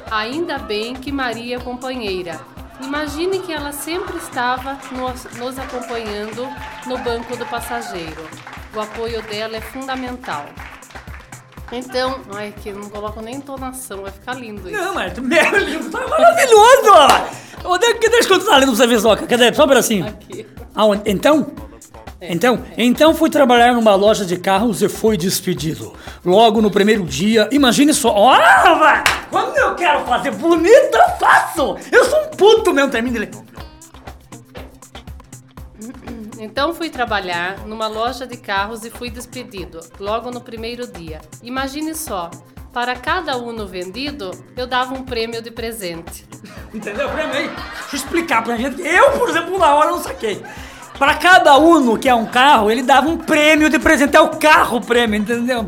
Ainda 0.09 0.57
bem 0.57 0.95
que 0.95 1.11
Maria 1.11 1.57
é 1.57 1.59
companheira. 1.59 2.41
Imagine 2.81 3.41
que 3.41 3.53
ela 3.53 3.73
sempre 3.73 4.19
estava 4.19 4.79
nos, 4.93 5.25
nos 5.37 5.59
acompanhando 5.59 6.47
no 6.87 6.97
banco 6.99 7.37
do 7.37 7.45
passageiro. 7.47 8.25
O 8.73 8.79
apoio 8.79 9.21
dela 9.23 9.57
é 9.57 9.61
fundamental. 9.61 10.47
Então, 11.73 12.21
ai, 12.33 12.55
que 12.63 12.73
não 12.73 12.89
coloco 12.89 13.21
nem 13.21 13.35
entonação, 13.35 14.03
vai 14.03 14.13
ficar 14.13 14.35
lindo 14.35 14.71
isso. 14.71 14.81
Não, 14.81 14.95
mas 14.95 15.13
meu 15.19 15.59
livro 15.59 15.91
tá 15.91 16.07
maravilhoso! 16.07 17.44
Onde 17.65 17.87
é 17.87 17.95
que 17.95 18.09
deixa 18.09 18.33
eu 18.33 18.41
pra 18.41 18.67
você 18.67 18.87
ver 18.87 19.01
só? 19.01 19.17
Cadê? 19.17 19.53
Só 19.55 19.65
um 19.65 19.69
pedacinho. 19.69 20.07
Aqui. 20.07 20.47
Aonde? 20.75 21.03
Então? 21.07 21.47
Então, 22.21 22.65
então 22.79 23.15
fui 23.15 23.29
trabalhar 23.29 23.75
numa 23.75 23.95
loja 23.95 24.25
de 24.25 24.37
carros 24.39 24.81
e 24.83 24.89
fui 24.89 25.17
despedido. 25.17 25.93
Logo 26.25 26.63
no 26.63 26.71
primeiro 26.71 27.05
dia, 27.05 27.49
imagine 27.53 27.93
só. 27.93 28.13
Velho! 28.37 29.05
Quando 29.31 29.57
eu 29.57 29.75
quero 29.75 30.05
fazer 30.07 30.31
bonito, 30.31 30.95
eu 30.95 31.09
faço! 31.19 31.77
Eu 31.93 32.05
sou 32.05 32.23
um 32.23 32.29
puto 32.29 32.73
mesmo, 32.73 32.91
termina 32.91 33.19
de 33.19 33.27
ler. 33.27 33.31
Então 36.39 36.75
fui 36.75 36.91
trabalhar 36.91 37.67
numa 37.67 37.87
loja 37.87 38.27
de 38.27 38.37
carros 38.37 38.85
e 38.85 38.91
fui 38.91 39.11
despedido 39.11 39.81
logo 39.99 40.31
no 40.31 40.41
primeiro 40.41 40.87
dia. 40.87 41.21
Imagine 41.43 41.95
só, 41.95 42.31
para 42.75 42.97
cada 42.97 43.37
Uno 43.37 43.69
vendido, 43.69 44.33
eu 44.57 44.67
dava 44.67 44.95
um 44.95 45.05
prêmio 45.05 45.41
de 45.41 45.53
presente. 45.53 46.27
Entendeu? 46.75 47.09
Pera 47.09 47.33
aí. 47.33 47.47
Deixa 47.47 47.93
eu 47.93 47.97
explicar 47.99 48.43
pra 48.43 48.57
gente. 48.57 48.83
Eu, 48.83 49.13
por 49.13 49.29
exemplo, 49.31 49.57
na 49.57 49.73
hora 49.73 49.93
não 49.93 50.03
saquei. 50.03 50.45
Pra 50.99 51.15
cada 51.15 51.57
Uno 51.57 51.97
que 51.97 52.09
é 52.09 52.15
um 52.15 52.27
carro, 52.27 52.69
ele 52.69 52.83
dava 52.83 53.09
um 53.09 53.17
prêmio 53.17 53.71
de 53.71 53.79
presente. 53.79 54.17
É 54.17 54.21
o 54.21 54.31
carro 54.31 54.81
prêmio, 54.81 55.21
entendeu? 55.21 55.65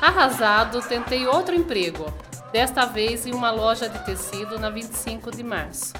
Arrasado, 0.00 0.80
tentei 0.82 1.26
outro 1.26 1.56
emprego, 1.56 2.06
desta 2.52 2.86
vez 2.86 3.26
em 3.26 3.32
uma 3.32 3.50
loja 3.50 3.88
de 3.88 3.98
tecido 4.04 4.60
na 4.60 4.70
25 4.70 5.34
de 5.34 5.42
março. 5.42 5.92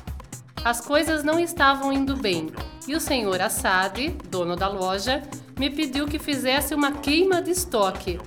As 0.64 0.80
coisas 0.80 1.24
não 1.24 1.40
estavam 1.40 1.92
indo 1.92 2.16
bem 2.16 2.52
e 2.86 2.94
o 2.94 3.00
senhor 3.00 3.40
Assad, 3.40 4.16
dono 4.28 4.54
da 4.54 4.68
loja, 4.68 5.22
me 5.58 5.68
pediu 5.68 6.06
que 6.06 6.18
fizesse 6.18 6.74
uma 6.74 6.92
queima 6.92 7.42
de 7.42 7.50
estoque. 7.50 8.20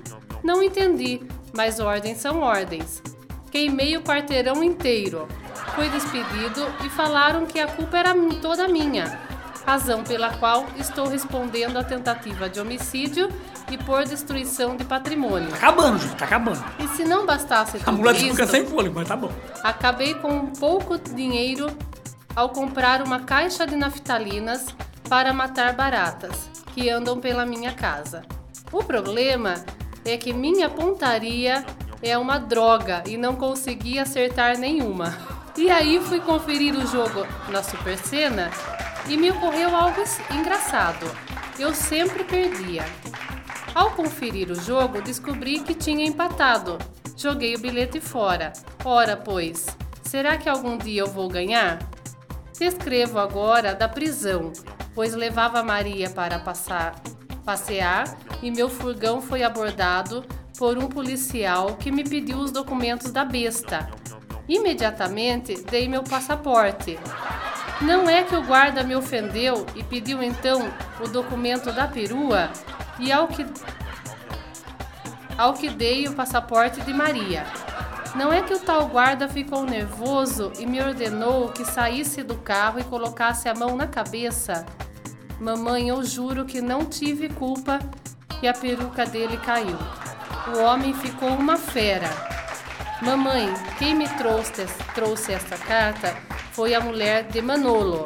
Não 0.44 0.62
entendi, 0.62 1.22
mas 1.58 1.80
ordens 1.80 2.20
são 2.20 2.42
ordens. 2.42 3.02
Queimei 3.50 3.98
o 3.98 4.04
quarteirão 4.04 4.64
inteiro. 4.64 5.28
Fui 5.74 5.90
despedido 5.90 6.64
e 6.86 6.90
falaram 6.90 7.48
que 7.48 7.60
a 7.60 7.66
culpa 7.66 7.98
era 7.98 8.14
toda 8.40 8.68
minha, 8.68 9.20
razão 9.66 10.04
pela 10.04 10.30
qual 10.36 10.68
estou 10.78 11.08
respondendo 11.08 11.78
à 11.78 11.84
tentativa 11.84 12.48
de 12.48 12.60
homicídio 12.60 13.28
e 13.72 13.78
por 13.78 14.06
destruição 14.06 14.78
de 14.78 14.86
patrimônio. 14.86 15.50
Tá 15.50 15.58
acabando, 15.58 15.98
gente, 15.98 16.16
tá 16.16 16.26
acabando. 16.26 16.64
E 16.78 16.88
se 16.90 17.04
não 17.04 17.26
bastasse 17.26 17.78
A 17.78 17.80
tudo 17.80 17.98
mulher 17.98 18.16
isso, 18.16 18.30
fica 18.30 18.46
sem 18.46 18.66
fôlego, 18.66 18.94
mas 18.94 19.08
tá 19.08 19.16
bom. 19.16 19.32
acabei 19.64 20.14
com 20.14 20.30
um 20.30 20.48
pouco 20.48 20.98
dinheiro 21.00 21.76
ao 22.36 22.50
comprar 22.50 23.02
uma 23.02 23.22
caixa 23.22 23.66
de 23.66 23.76
naftalinas 23.76 24.68
para 25.10 25.34
matar 25.34 25.74
baratas 25.74 26.50
que 26.76 26.88
andam 26.88 27.20
pela 27.20 27.48
minha 27.48 27.74
casa. 27.74 28.24
O 28.72 28.84
problema 28.84 29.56
é 30.10 30.18
que 30.18 30.32
minha 30.32 30.70
pontaria 30.70 31.66
é 32.02 32.18
uma 32.18 32.38
droga 32.38 33.04
e 33.06 33.18
não 33.18 33.36
consegui 33.36 34.00
acertar 34.00 34.58
nenhuma. 34.58 35.18
E 35.58 35.70
aí 35.70 36.00
fui 36.00 36.20
conferir 36.20 36.76
o 36.76 36.88
jogo 36.88 37.26
na 37.50 37.62
Super 37.62 37.98
Cena 37.98 38.50
e 39.10 39.18
me 39.18 39.32
ocorreu 39.32 39.76
algo 39.76 40.02
engraçado. 40.32 41.06
Eu 41.60 41.74
sempre 41.74 42.24
perdia. 42.24 42.86
Ao 43.74 43.92
conferir 43.92 44.52
o 44.52 44.56
jogo, 44.56 45.02
descobri 45.02 45.60
que 45.60 45.74
tinha 45.74 46.06
empatado. 46.06 46.78
Joguei 47.16 47.56
o 47.56 47.60
bilhete 47.60 48.00
fora. 48.00 48.54
Ora, 48.86 49.18
pois, 49.18 49.66
será 50.04 50.38
que 50.38 50.48
algum 50.48 50.78
dia 50.78 51.02
eu 51.02 51.08
vou 51.08 51.28
ganhar? 51.28 51.80
Descrevo 52.58 53.20
agora 53.20 53.74
da 53.74 53.90
prisão, 53.90 54.54
pois 54.94 55.14
levava 55.14 55.64
Maria 55.64 56.10
para 56.10 56.40
passar, 56.40 56.96
passear 57.48 58.18
e 58.44 58.52
meu 58.52 58.68
furgão 58.68 59.22
foi 59.22 59.42
abordado 59.42 60.26
por 60.58 60.78
um 60.78 60.90
policial 60.90 61.78
que 61.78 61.90
me 61.90 62.04
pediu 62.04 62.40
os 62.40 62.52
documentos 62.52 63.10
da 63.10 63.24
besta. 63.24 63.90
Imediatamente 64.50 65.56
dei 65.64 65.88
meu 65.88 66.04
passaporte. 66.04 67.00
Não 67.80 68.10
é 68.10 68.24
que 68.24 68.36
o 68.36 68.44
guarda 68.44 68.84
me 68.84 68.98
ofendeu 68.98 69.66
e 69.78 69.84
pediu 69.84 70.22
então 70.22 70.70
o 71.00 71.08
documento 71.08 71.72
da 71.72 71.88
perua 71.88 72.50
e 73.00 73.14
ao 73.14 73.30
que 73.30 73.46
ao 75.38 75.54
que 75.54 75.70
dei 75.70 76.06
o 76.08 76.14
passaporte 76.14 76.82
de 76.82 76.94
Maria. 76.94 77.46
Não 78.14 78.34
é 78.34 78.42
que 78.42 78.54
o 78.54 78.60
tal 78.60 78.88
guarda 78.88 79.30
ficou 79.30 79.64
nervoso 79.64 80.52
e 80.60 80.66
me 80.66 80.82
ordenou 80.82 81.50
que 81.50 81.64
saísse 81.64 82.24
do 82.24 82.36
carro 82.36 82.80
e 82.80 82.84
colocasse 82.84 83.48
a 83.48 83.54
mão 83.54 83.78
na 83.78 83.88
cabeça? 83.88 84.66
Mamãe, 85.40 85.90
eu 85.90 86.04
juro 86.04 86.46
que 86.46 86.62
não 86.62 86.86
tive 86.86 87.30
culpa 87.30 87.80
e 88.42 88.48
a 88.48 88.54
peruca 88.54 89.06
dele 89.06 89.38
caiu. 89.38 89.78
O 90.56 90.64
homem 90.64 90.94
ficou 90.94 91.30
uma 91.30 91.58
fera. 91.58 92.10
Mamãe, 93.02 93.54
quem 93.78 93.94
me 93.94 94.08
trouxe, 94.10 94.66
trouxe 94.96 95.34
esta 95.34 95.58
carta 95.58 96.16
foi 96.58 96.74
a 96.74 96.82
mulher 96.82 97.26
de 97.26 97.40
Manolo. 97.40 98.04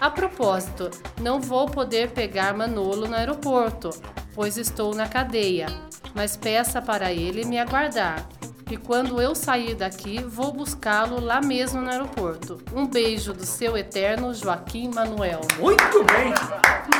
A 0.00 0.10
propósito, 0.10 0.90
não 1.20 1.40
vou 1.40 1.66
poder 1.66 2.10
pegar 2.10 2.52
Manolo 2.52 3.06
no 3.06 3.14
aeroporto, 3.14 3.90
pois 4.34 4.58
estou 4.58 4.92
na 4.92 5.06
cadeia, 5.06 5.66
mas 6.12 6.36
peça 6.36 6.82
para 6.82 7.12
ele 7.12 7.44
me 7.44 7.56
aguardar. 7.56 8.26
E 8.68 8.76
quando 8.76 9.22
eu 9.22 9.34
sair 9.34 9.76
daqui, 9.76 10.20
vou 10.24 10.52
buscá-lo 10.52 11.20
lá 11.20 11.40
mesmo 11.40 11.80
no 11.80 11.88
aeroporto. 11.88 12.60
Um 12.74 12.84
beijo 12.84 13.32
do 13.32 13.46
seu 13.46 13.76
eterno 13.76 14.34
Joaquim 14.34 14.90
Manuel. 14.92 15.42
Muito 15.60 16.02
bem. 16.02 16.34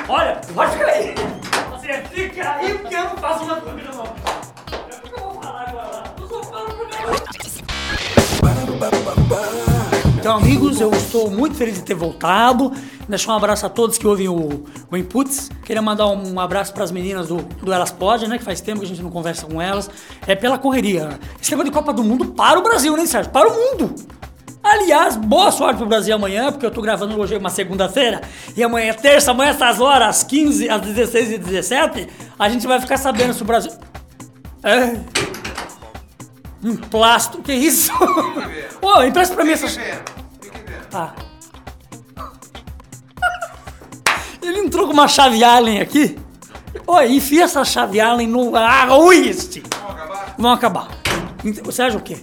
Olha, 0.09 0.41
pode 0.55 0.73
ficar 0.73 0.87
aí. 0.87 1.15
Você 1.71 1.93
fica 2.11 2.51
aí 2.51 2.79
porque 2.79 2.95
eu 2.95 3.05
não 3.05 3.17
faço 3.17 3.45
uma 3.45 3.57
coisa 3.57 3.93
não. 3.93 4.05
Eu 5.13 5.33
vou 5.33 5.43
falar 5.43 5.69
agora? 5.69 6.03
Eu 6.21 6.29
só 6.29 6.43
Então, 10.19 10.37
amigos, 10.39 10.81
eu 10.81 10.91
estou 10.91 11.31
muito 11.31 11.55
feliz 11.55 11.75
de 11.75 11.83
ter 11.83 11.95
voltado. 11.95 12.73
Deixar 13.07 13.33
um 13.33 13.37
abraço 13.37 13.67
a 13.67 13.69
todos 13.69 13.99
que 13.99 14.07
ouvem 14.07 14.27
o, 14.29 14.65
o 14.91 14.97
Inputs. 14.97 15.51
Queria 15.65 15.83
mandar 15.83 16.07
um 16.07 16.41
abraço 16.41 16.73
para 16.73 16.83
as 16.83 16.91
meninas 16.91 17.29
do, 17.29 17.37
do 17.37 17.71
Elas 17.73 17.91
Pode, 17.91 18.27
né? 18.27 18.39
Que 18.39 18.45
faz 18.45 18.61
tempo 18.63 18.81
que 18.81 18.87
a 18.87 18.89
gente 18.89 19.03
não 19.03 19.11
conversa 19.11 19.47
com 19.47 19.61
elas. 19.61 19.91
É 20.27 20.35
pela 20.35 20.57
correria. 20.57 21.19
Esse 21.41 21.51
negócio 21.51 21.71
de 21.71 21.77
Copa 21.77 21.93
do 21.93 22.03
Mundo 22.03 22.27
para 22.27 22.59
o 22.59 22.63
Brasil, 22.63 22.97
né, 22.97 23.05
Sérgio? 23.05 23.31
Para 23.31 23.49
o 23.49 23.53
mundo. 23.53 23.95
Aliás, 24.79 25.15
boa 25.17 25.53
sorte 25.53 25.77
pro 25.79 25.87
Brasil 25.87 26.15
amanhã, 26.17 26.51
porque 26.51 26.67
eu 26.67 26.71
tô 26.71 26.83
gravando 26.83 27.17
hoje 27.21 27.37
uma 27.37 27.49
segunda-feira. 27.49 28.21
E 28.57 28.63
amanhã 28.65 28.91
é 28.91 28.93
terça, 28.93 29.31
amanhã 29.31 29.51
essas 29.51 29.81
horas, 29.81 30.09
às 30.09 30.23
15, 30.25 30.69
às 30.69 30.81
16 30.81 31.31
e 31.31 31.39
17, 31.39 32.09
a 32.37 32.49
gente 32.49 32.67
vai 32.67 32.81
ficar 32.81 32.97
sabendo 32.97 33.33
se 33.33 33.43
o 33.43 33.45
Brasil. 33.45 33.71
É. 34.65 34.97
Um 36.65 36.77
plástico, 36.77 37.41
que 37.41 37.53
isso? 37.55 37.93
Ô, 38.83 39.03
empresta 39.05 39.35
pra 39.37 39.45
mim 39.45 39.53
essa. 39.53 39.69
Fique 39.69 39.79
vendo, 39.81 40.11
fique 40.41 40.59
vendo. 40.67 40.87
Tá. 40.89 41.15
Ele 44.43 44.59
entrou 44.59 44.89
com 44.89 44.93
uma 44.93 45.07
chave 45.07 45.45
Allen 45.45 45.81
aqui. 45.81 46.19
Oi, 46.85 47.13
enfia 47.13 47.45
essa 47.45 47.65
chave 47.65 48.01
Allen 48.01 48.27
no. 48.27 48.57
Ah, 48.57 48.97
ui. 48.99 49.33
Vamos 49.33 49.57
acabar? 49.73 50.35
Vamos 50.37 50.59
acabar. 50.59 50.89
Ent- 51.45 51.71
Sérgio, 51.73 52.01
o 52.01 52.03
quê? 52.03 52.19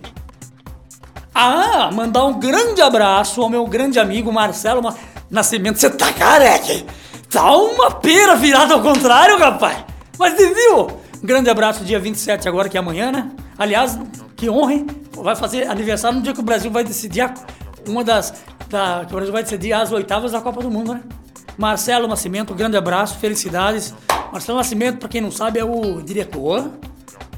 Ah, 1.43 1.89
mandar 1.91 2.23
um 2.25 2.39
grande 2.39 2.81
abraço 2.81 3.41
ao 3.41 3.49
meu 3.49 3.65
grande 3.65 3.99
amigo 3.99 4.31
Marcelo 4.31 4.81
Ma- 4.81 4.93
Nascimento. 5.29 5.79
Você 5.79 5.89
tá 5.89 6.13
careca? 6.13 6.85
Tá 7.31 7.51
uma 7.55 7.89
pera 7.91 8.35
virada 8.35 8.73
ao 8.75 8.81
contrário, 8.81 9.39
rapaz. 9.39 9.77
Mas 10.19 10.33
você 10.35 10.53
viu? 10.53 10.87
Um 11.23 11.25
grande 11.25 11.49
abraço 11.49 11.83
dia 11.83 11.99
27 11.99 12.47
agora, 12.47 12.69
que 12.69 12.77
é 12.77 12.79
amanhã, 12.79 13.11
né? 13.11 13.31
Aliás, 13.57 13.97
que 14.35 14.49
honra, 14.49 14.73
hein? 14.73 14.87
Vai 15.13 15.35
fazer 15.35 15.67
aniversário 15.67 16.17
no 16.17 16.23
dia 16.23 16.31
que 16.33 16.39
o 16.39 16.43
Brasil 16.43 16.69
vai 16.69 16.83
decidir 16.83 17.21
a- 17.21 17.33
uma 17.87 18.03
das... 18.03 18.33
Da, 18.69 19.03
que 19.05 19.11
o 19.11 19.15
Brasil 19.15 19.33
vai 19.33 19.41
decidir 19.43 19.73
as 19.73 19.91
oitavas 19.91 20.31
da 20.33 20.41
Copa 20.41 20.61
do 20.61 20.69
Mundo, 20.69 20.93
né? 20.93 21.01
Marcelo 21.57 22.07
Nascimento, 22.07 22.53
um 22.53 22.55
grande 22.55 22.77
abraço, 22.77 23.17
felicidades. 23.17 23.93
Marcelo 24.31 24.57
Nascimento, 24.59 24.99
pra 24.99 25.09
quem 25.09 25.21
não 25.21 25.31
sabe, 25.31 25.59
é 25.59 25.65
o 25.65 26.01
diretor 26.01 26.69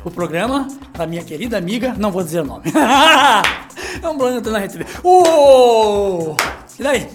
o 0.05 0.11
programa 0.11 0.67
da 0.97 1.07
minha 1.07 1.23
querida 1.23 1.57
amiga, 1.57 1.95
não 1.97 2.11
vou 2.11 2.21
dizer 2.21 2.41
o 2.41 2.45
nome. 2.45 2.63
é 4.01 4.09
um 4.09 4.17
programa 4.17 4.51
na 4.51 4.59
Rede 4.59 4.77
TV. 4.77 4.85
Ô! 5.03 6.35
E 6.79 6.83
daí? 6.83 7.09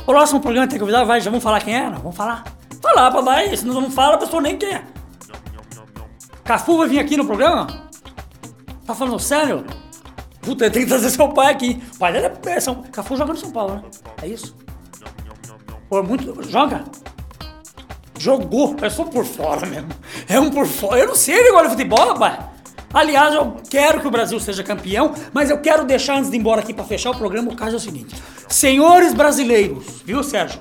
O 0.00 0.04
próximo 0.04 0.40
programa 0.40 0.66
tem 0.66 0.74
que 0.74 0.80
convidar, 0.80 1.04
vai, 1.04 1.20
já 1.20 1.30
vamos 1.30 1.44
falar 1.44 1.60
quem 1.60 1.76
é? 1.76 1.88
Não, 1.88 1.98
vamos 1.98 2.16
falar. 2.16 2.44
Falar, 2.82 3.10
papai, 3.12 3.56
se 3.56 3.64
não 3.64 3.90
fala, 3.90 4.16
a 4.16 4.18
pessoa 4.18 4.42
nem 4.42 4.56
quem 4.56 4.74
é. 4.74 4.84
Cafu 6.44 6.76
vai 6.78 6.88
vir 6.88 6.98
aqui 6.98 7.16
no 7.16 7.24
programa? 7.24 7.66
Tá 8.84 8.94
falando 8.94 9.18
sério? 9.20 9.64
Puta, 10.40 10.68
tem 10.68 10.82
que 10.82 10.88
trazer 10.88 11.08
seu 11.10 11.28
pai 11.28 11.52
aqui. 11.52 11.80
O 11.94 11.98
pai 11.98 12.12
dele 12.12 12.32
é 12.46 12.60
São... 12.60 12.82
Cafu 12.82 13.16
joga 13.16 13.32
no 13.32 13.38
São 13.38 13.52
Paulo, 13.52 13.76
né? 13.76 13.82
É 14.22 14.26
isso? 14.26 14.56
Pô, 15.88 16.00
é 16.00 16.02
muito... 16.02 16.42
Joga? 16.48 16.84
Jogou, 18.18 18.76
é 18.82 18.90
só 18.90 19.04
por 19.04 19.24
fora 19.24 19.64
mesmo. 19.66 19.88
É 20.28 20.40
um 20.40 20.50
por 20.50 20.66
fora. 20.66 20.98
Eu 20.98 21.08
não 21.08 21.14
sei 21.14 21.42
negócio 21.44 21.70
de 21.70 21.76
futebol, 21.76 22.08
rapaz. 22.08 22.38
Aliás, 22.92 23.34
eu 23.34 23.56
quero 23.70 24.00
que 24.00 24.06
o 24.06 24.10
Brasil 24.10 24.38
seja 24.38 24.62
campeão, 24.62 25.12
mas 25.32 25.50
eu 25.50 25.58
quero 25.58 25.84
deixar 25.84 26.16
antes 26.18 26.30
de 26.30 26.36
ir 26.36 26.40
embora 26.40 26.60
aqui 26.60 26.74
pra 26.74 26.84
fechar 26.84 27.10
o 27.10 27.16
programa, 27.16 27.50
o 27.50 27.56
caso 27.56 27.72
é 27.74 27.76
o 27.76 27.80
seguinte. 27.80 28.14
Senhores 28.48 29.14
brasileiros, 29.14 29.84
viu, 30.04 30.22
Sérgio? 30.22 30.60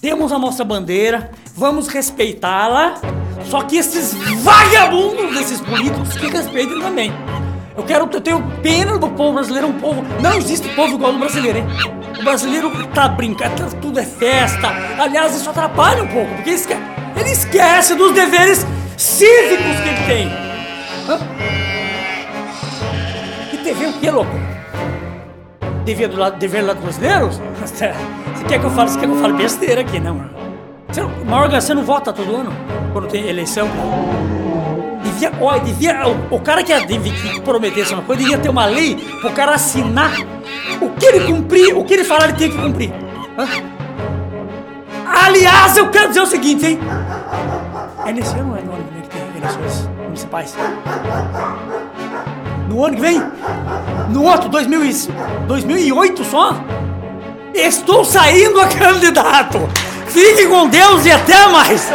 Temos 0.00 0.32
a 0.32 0.38
nossa 0.38 0.64
bandeira, 0.64 1.30
vamos 1.56 1.88
respeitá-la, 1.88 2.94
só 3.50 3.62
que 3.62 3.76
esses 3.76 4.14
vagabundos 4.42 5.34
desses 5.36 5.60
políticos 5.60 6.14
que 6.16 6.26
respeitem 6.28 6.80
também. 6.80 7.12
Eu 7.76 7.84
quero, 7.84 8.08
eu 8.12 8.20
tenho 8.20 8.42
pena 8.62 8.98
do 8.98 9.08
povo 9.08 9.34
brasileiro, 9.34 9.68
um 9.68 9.78
povo. 9.78 10.02
Não 10.22 10.34
existe 10.34 10.68
povo 10.70 10.94
igual 10.94 11.12
ao 11.12 11.18
brasileiro, 11.18 11.58
hein? 11.58 11.66
O 12.18 12.24
brasileiro 12.24 12.70
tá 12.88 13.08
brincando, 13.08 13.56
tá- 13.56 13.76
tudo 13.80 13.98
é 13.98 14.04
festa. 14.04 14.68
Aliás, 14.98 15.34
isso 15.34 15.48
atrapalha 15.50 16.02
um 16.02 16.08
pouco, 16.08 16.34
porque 16.34 16.50
esque- 16.50 16.76
ele 17.16 17.30
esquece 17.30 17.94
dos 17.94 18.12
deveres 18.12 18.66
cívicos 18.96 19.80
que 19.82 19.88
ele 19.88 20.06
tem. 20.06 20.49
E 23.52 23.56
TV 23.58 23.86
o 23.86 23.92
quê, 23.94 24.10
louco? 24.10 24.30
Dever 25.84 26.08
do 26.08 26.16
lado, 26.18 26.38
dever 26.38 26.60
do 26.62 26.66
lado 26.68 26.76
dos 26.76 26.84
brasileiros? 26.84 27.40
Você 27.60 28.44
quer 28.48 28.58
que 28.60 28.66
eu 28.66 28.70
fale, 28.70 28.90
você 28.90 28.98
quer 29.00 29.06
que 29.06 29.12
eu 29.12 29.20
fale 29.20 29.32
besteira 29.34 29.80
aqui, 29.80 29.98
não? 29.98 30.24
Você, 30.88 31.02
não- 31.02 31.10
Morgan, 31.24 31.60
você 31.60 31.74
não 31.74 31.82
vota 31.84 32.12
todo 32.12 32.36
ano? 32.36 32.52
Quando 32.92 33.08
tem 33.08 33.28
eleição? 33.28 33.68
Devia, 35.02 35.32
ó, 35.40 35.58
devia, 35.58 36.06
o, 36.08 36.36
o 36.36 36.40
cara 36.40 36.62
que, 36.62 36.72
que 36.80 37.40
prometesse 37.40 37.94
uma 37.94 38.02
coisa 38.02 38.22
devia 38.22 38.38
ter 38.38 38.48
uma 38.48 38.66
lei 38.66 38.96
pro 39.20 39.30
cara 39.32 39.54
assinar 39.54 40.12
o 40.80 40.90
que 40.90 41.06
ele 41.06 41.26
cumprir, 41.26 41.76
o 41.76 41.84
que 41.84 41.94
ele 41.94 42.04
falar 42.04 42.24
ele 42.28 42.34
tem 42.34 42.50
que 42.50 42.56
cumprir. 42.58 42.92
Hã? 43.38 43.46
Aliás, 45.06 45.76
eu 45.76 45.90
quero 45.90 46.08
dizer 46.08 46.20
o 46.20 46.26
seguinte, 46.26 46.66
hein? 46.66 46.78
É 48.06 48.12
nesse 48.12 48.34
ano 48.38 48.56
é 48.56 48.62
no 48.62 48.72
ano 48.72 48.84
que 49.02 49.08
tem 49.08 49.22
eleições 49.36 49.88
municipais? 50.20 50.54
No 52.68 52.84
ano 52.84 52.94
que 52.96 53.00
vem? 53.00 53.22
No 54.10 54.24
outro, 54.24 54.48
2000 54.48 54.84
e- 54.84 55.08
2008 55.46 56.24
só? 56.24 56.54
Estou 57.54 58.04
saindo 58.04 58.60
a 58.60 58.68
candidato! 58.68 59.58
Fique 60.06 60.46
com 60.46 60.68
Deus 60.68 61.06
e 61.06 61.10
até 61.12 61.46
mais! 61.48 61.88